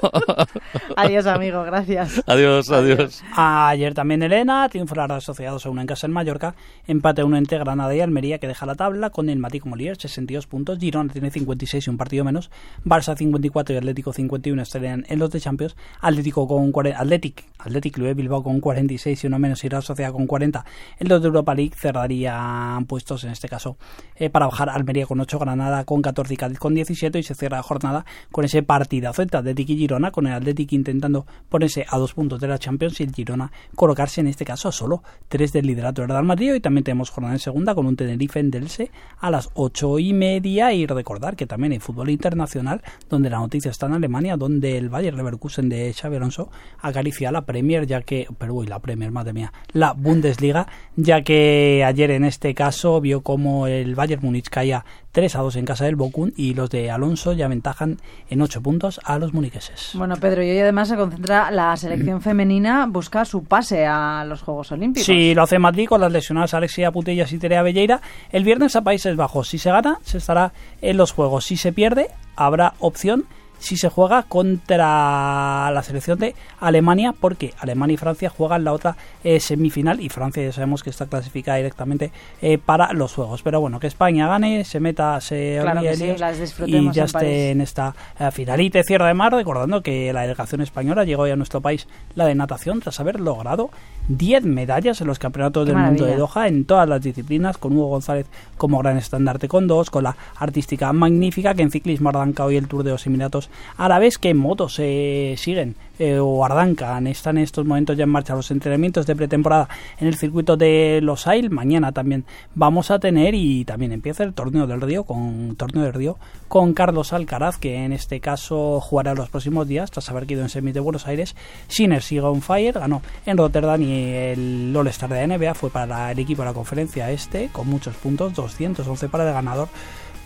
adiós, 0.96 1.26
amigo, 1.26 1.62
gracias. 1.64 2.22
Adiós, 2.26 2.70
adiós. 2.70 3.22
Ayer 3.36 3.94
también 3.94 4.22
Elena 4.22 4.68
triunfaron 4.68 5.10
asociados 5.10 5.66
a 5.66 5.70
una 5.70 5.80
en 5.82 5.86
casa 5.86 6.06
en 6.06 6.12
Mallorca, 6.12 6.54
empate 6.86 7.24
uno 7.24 7.36
entre 7.36 7.58
Granada 7.58 7.94
y 7.94 8.00
Almería 8.00 8.38
que 8.38 8.46
deja 8.46 8.66
la 8.66 8.76
tabla 8.76 9.10
con 9.10 9.28
el 9.28 9.38
Mati 9.38 9.60
Molier, 9.64 9.96
62 9.96 10.46
puntos, 10.46 10.78
Girona 10.78 11.12
tiene 11.12 11.30
56 11.30 11.86
y 11.86 11.90
un 11.90 11.96
partido 11.96 12.24
menos, 12.24 12.50
Barça 12.84 13.16
54 13.16 13.74
y 13.74 13.78
Atlético 13.78 14.12
51 14.12 14.62
estarían 14.62 15.04
en 15.08 15.18
los 15.18 15.30
de 15.30 15.40
Champions, 15.40 15.76
Atlético 16.00 16.46
con 16.46 16.72
40, 16.72 17.00
Atlético, 17.00 17.42
Atlético 17.58 18.02
Bilbao 18.14 18.42
con 18.42 18.60
46 18.60 19.24
y 19.24 19.26
uno 19.26 19.38
menos 19.38 19.64
y 19.64 19.68
la 19.68 19.82
Sociedad 19.82 20.12
con 20.12 20.26
40. 20.26 20.64
En 20.98 21.08
los 21.08 21.20
de 21.20 21.26
Europa 21.26 21.54
League 21.54 21.74
cerrarían 21.76 22.86
puestos 22.86 23.24
en 23.24 23.30
este 23.30 23.48
caso 23.48 23.76
eh, 24.16 24.30
para 24.30 24.46
bajar 24.46 24.70
Almería 24.70 25.06
con 25.06 25.20
8, 25.20 25.38
Granada 25.38 25.84
con 25.84 26.02
14 26.02 26.34
y 26.34 26.36
Cádiz 26.36 26.58
con 26.58 26.74
17 26.74 27.18
y 27.18 27.22
se 27.22 27.34
cierra 27.34 27.58
la 27.58 27.62
jornada 27.62 28.04
con 28.30 28.44
ese 28.50 28.64
partidazo 28.64 29.22
entre 29.22 29.38
Atlético 29.38 29.72
y 29.72 29.76
Girona, 29.76 30.10
con 30.10 30.26
el 30.26 30.32
Atlético 30.32 30.74
intentando 30.74 31.24
ponerse 31.48 31.86
a 31.88 31.98
dos 31.98 32.14
puntos 32.14 32.40
de 32.40 32.48
la 32.48 32.58
Champions 32.58 33.00
y 33.00 33.04
el 33.04 33.14
Girona 33.14 33.52
colocarse 33.76 34.20
en 34.20 34.26
este 34.26 34.44
caso 34.44 34.68
a 34.68 34.72
solo 34.72 35.04
tres 35.28 35.52
del 35.52 35.66
liderato 35.66 36.02
del 36.02 36.10
Real 36.10 36.24
Madrid. 36.24 36.54
Y 36.54 36.60
también 36.60 36.82
tenemos 36.82 37.10
jornada 37.10 37.34
en 37.34 37.38
segunda 37.38 37.76
con 37.76 37.86
un 37.86 37.94
Tenerife 37.94 38.40
en 38.40 38.50
Delce 38.50 38.90
a 39.20 39.30
las 39.30 39.50
ocho 39.54 40.00
y 40.00 40.12
media. 40.12 40.72
Y 40.72 40.86
recordar 40.86 41.36
que 41.36 41.46
también 41.46 41.72
hay 41.72 41.78
fútbol 41.78 42.10
internacional, 42.10 42.82
donde 43.08 43.30
la 43.30 43.38
noticia 43.38 43.70
está 43.70 43.86
en 43.86 43.92
Alemania, 43.92 44.36
donde 44.36 44.76
el 44.76 44.88
Bayern 44.88 45.16
Leverkusen 45.16 45.68
de 45.68 45.92
Xabi 45.92 46.16
Alonso 46.16 46.50
acaricia 46.80 47.30
la 47.30 47.42
Premier, 47.46 47.86
ya 47.86 48.02
que, 48.02 48.26
pero 48.36 48.54
uy, 48.54 48.66
la 48.66 48.80
Premier, 48.80 49.12
madre 49.12 49.32
mía, 49.32 49.52
la 49.72 49.92
Bundesliga, 49.92 50.66
ya 50.96 51.22
que 51.22 51.84
ayer 51.86 52.10
en 52.10 52.24
este 52.24 52.52
caso 52.54 53.00
vio 53.00 53.20
como 53.20 53.68
el 53.68 53.94
Bayern 53.94 54.22
Múnich 54.22 54.48
caía 54.48 54.84
3 55.12 55.36
a 55.36 55.40
2 55.40 55.56
en 55.56 55.64
casa 55.64 55.84
del 55.84 55.96
Bocún 55.96 56.32
y 56.36 56.54
los 56.54 56.70
de 56.70 56.90
Alonso 56.90 57.32
ya 57.32 57.48
ventajan 57.48 57.98
en 58.28 58.42
8 58.42 58.62
puntos 58.62 59.00
a 59.04 59.18
los 59.18 59.34
muniqueses. 59.34 59.90
Bueno, 59.94 60.16
Pedro, 60.16 60.42
y 60.42 60.50
hoy 60.50 60.58
además 60.58 60.88
se 60.88 60.96
concentra 60.96 61.50
la 61.50 61.76
selección 61.76 62.20
femenina, 62.20 62.86
busca 62.86 63.24
su 63.24 63.44
pase 63.44 63.86
a 63.86 64.24
los 64.24 64.42
Juegos 64.42 64.72
Olímpicos. 64.72 65.06
Sí, 65.06 65.34
lo 65.34 65.42
hace 65.42 65.58
Madrid 65.58 65.88
con 65.88 66.00
las 66.00 66.12
lesionadas 66.12 66.54
Alexia 66.54 66.92
Putellas 66.92 67.32
y 67.32 67.38
Terea 67.38 67.62
Belleira. 67.62 68.00
El 68.30 68.44
viernes 68.44 68.76
a 68.76 68.82
Países 68.82 69.16
Bajos. 69.16 69.48
Si 69.48 69.58
se 69.58 69.70
gana, 69.70 69.98
se 70.02 70.18
estará 70.18 70.52
en 70.80 70.96
los 70.96 71.12
Juegos. 71.12 71.46
Si 71.46 71.56
se 71.56 71.72
pierde, 71.72 72.08
habrá 72.36 72.74
opción 72.78 73.26
si 73.60 73.76
se 73.76 73.88
juega 73.88 74.24
contra 74.24 75.70
la 75.70 75.82
selección 75.82 76.18
de 76.18 76.34
Alemania, 76.58 77.14
porque 77.18 77.54
Alemania 77.58 77.94
y 77.94 77.96
Francia 77.98 78.30
juegan 78.30 78.64
la 78.64 78.72
otra 78.72 78.96
eh, 79.22 79.38
semifinal 79.38 80.00
y 80.00 80.08
Francia 80.08 80.42
ya 80.42 80.52
sabemos 80.52 80.82
que 80.82 80.90
está 80.90 81.06
clasificada 81.06 81.58
directamente 81.58 82.10
eh, 82.42 82.58
para 82.58 82.92
los 82.92 83.14
juegos. 83.14 83.42
Pero 83.42 83.60
bueno, 83.60 83.78
que 83.78 83.86
España 83.86 84.26
gane, 84.26 84.64
se 84.64 84.80
meta, 84.80 85.20
se 85.20 85.58
Claro 85.60 85.82
que 85.82 85.96
sí, 85.96 86.16
las 86.16 86.58
y 86.66 86.72
ya 86.90 87.02
en 87.02 87.06
esté 87.06 87.12
París. 87.12 87.32
en 87.32 87.60
esta 87.60 87.94
eh, 88.18 88.30
final. 88.30 88.60
Y 88.60 88.70
te 88.70 88.82
cierro 88.82 89.06
de 89.06 89.14
mar 89.14 89.32
recordando 89.32 89.82
que 89.82 90.12
la 90.12 90.22
delegación 90.22 90.62
española 90.62 91.04
llegó 91.04 91.26
ya 91.26 91.34
a 91.34 91.36
nuestro 91.36 91.60
país 91.60 91.86
la 92.14 92.24
de 92.24 92.34
natación 92.34 92.80
tras 92.80 92.98
haber 93.00 93.20
logrado 93.20 93.70
10 94.10 94.44
medallas 94.44 95.00
en 95.00 95.06
los 95.06 95.18
campeonatos 95.18 95.66
Qué 95.66 95.72
del 95.72 95.82
mundo 95.82 96.04
de. 96.04 96.16
Doha 96.16 96.48
en 96.48 96.64
todas 96.64 96.88
las 96.88 97.00
disciplinas, 97.00 97.58
con 97.58 97.76
Hugo 97.76 97.88
González 97.88 98.26
como 98.56 98.78
gran 98.78 98.96
estandarte 98.96 99.48
con 99.48 99.66
dos, 99.66 99.90
con 99.90 100.04
la 100.04 100.16
artística 100.36 100.92
magnífica 100.92 101.54
que 101.54 101.62
en 101.62 101.70
ciclismo 101.70 102.10
arranca 102.10 102.44
hoy 102.44 102.56
el 102.56 102.68
Tour 102.68 102.82
de 102.82 102.90
los 102.90 103.06
Emiratos 103.06 103.50
Árabes, 103.76 104.18
que 104.18 104.30
en 104.30 104.36
motos 104.36 104.74
se 104.74 105.34
siguen 105.38 105.76
eh, 105.98 106.18
o 106.18 106.44
arrancan, 106.46 107.06
están 107.06 107.36
en 107.36 107.44
estos 107.44 107.66
momentos 107.66 107.94
ya 107.94 108.04
en 108.04 108.08
marcha 108.08 108.34
los 108.34 108.50
entrenamientos 108.50 109.06
de 109.06 109.14
pretemporada 109.14 109.68
en 109.98 110.08
el 110.08 110.14
circuito 110.14 110.56
de 110.56 111.00
Los 111.02 111.26
Ail. 111.26 111.50
Mañana 111.50 111.92
también 111.92 112.24
vamos 112.54 112.90
a 112.90 112.98
tener 112.98 113.34
y 113.34 113.66
también 113.66 113.92
empieza 113.92 114.24
el 114.24 114.32
torneo 114.32 114.66
del 114.66 114.80
Río 114.80 115.04
con 115.04 115.56
torneo 115.56 115.84
del 115.84 115.92
Río 115.92 116.16
con 116.48 116.72
Carlos 116.72 117.12
Alcaraz, 117.12 117.58
que 117.58 117.84
en 117.84 117.92
este 117.92 118.18
caso 118.20 118.80
jugará 118.80 119.14
los 119.14 119.28
próximos 119.28 119.68
días 119.68 119.90
tras 119.90 120.08
haber 120.08 120.26
quedado 120.26 120.46
en 120.46 120.48
semis 120.48 120.72
de 120.72 120.80
Buenos 120.80 121.06
Aires. 121.06 121.36
Sinner 121.68 122.02
sigue 122.02 122.22
on 122.22 122.40
fire, 122.40 122.78
ganó 122.78 123.02
en 123.26 123.36
Rotterdam 123.36 123.82
y 123.82 123.99
el 124.00 124.74
All-Star 124.76 125.10
de 125.10 125.26
la 125.26 125.36
NBA 125.36 125.54
fue 125.54 125.70
para 125.70 126.10
el 126.10 126.18
equipo 126.18 126.42
de 126.42 126.48
la 126.48 126.54
conferencia 126.54 127.10
este 127.10 127.48
con 127.52 127.68
muchos 127.68 127.94
puntos, 127.96 128.34
211 128.34 129.08
para 129.08 129.26
el 129.26 129.34
ganador. 129.34 129.68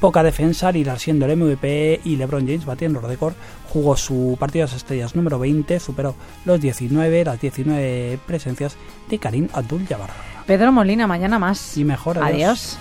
Poca 0.00 0.22
defensa, 0.22 0.70
Lillard 0.70 0.98
siendo 0.98 1.24
el 1.26 1.36
MVP 1.36 2.00
y 2.04 2.16
LeBron 2.16 2.46
James 2.46 2.66
batiendo 2.66 3.00
el 3.00 3.06
récord. 3.06 3.34
Jugó 3.70 3.96
su 3.96 4.36
partido 4.38 4.66
de 4.66 4.72
las 4.72 4.76
estrellas 4.76 5.14
número 5.16 5.38
20, 5.38 5.80
superó 5.80 6.14
los 6.44 6.60
19, 6.60 7.24
las 7.24 7.40
19 7.40 8.18
presencias 8.26 8.76
de 9.08 9.18
Karim 9.18 9.48
Abdul-Jabbar. 9.52 10.10
Pedro 10.46 10.72
Molina, 10.72 11.06
mañana 11.06 11.38
más. 11.38 11.76
Y 11.78 11.84
mejor, 11.84 12.18
adiós. 12.18 12.28
adiós. 12.28 12.78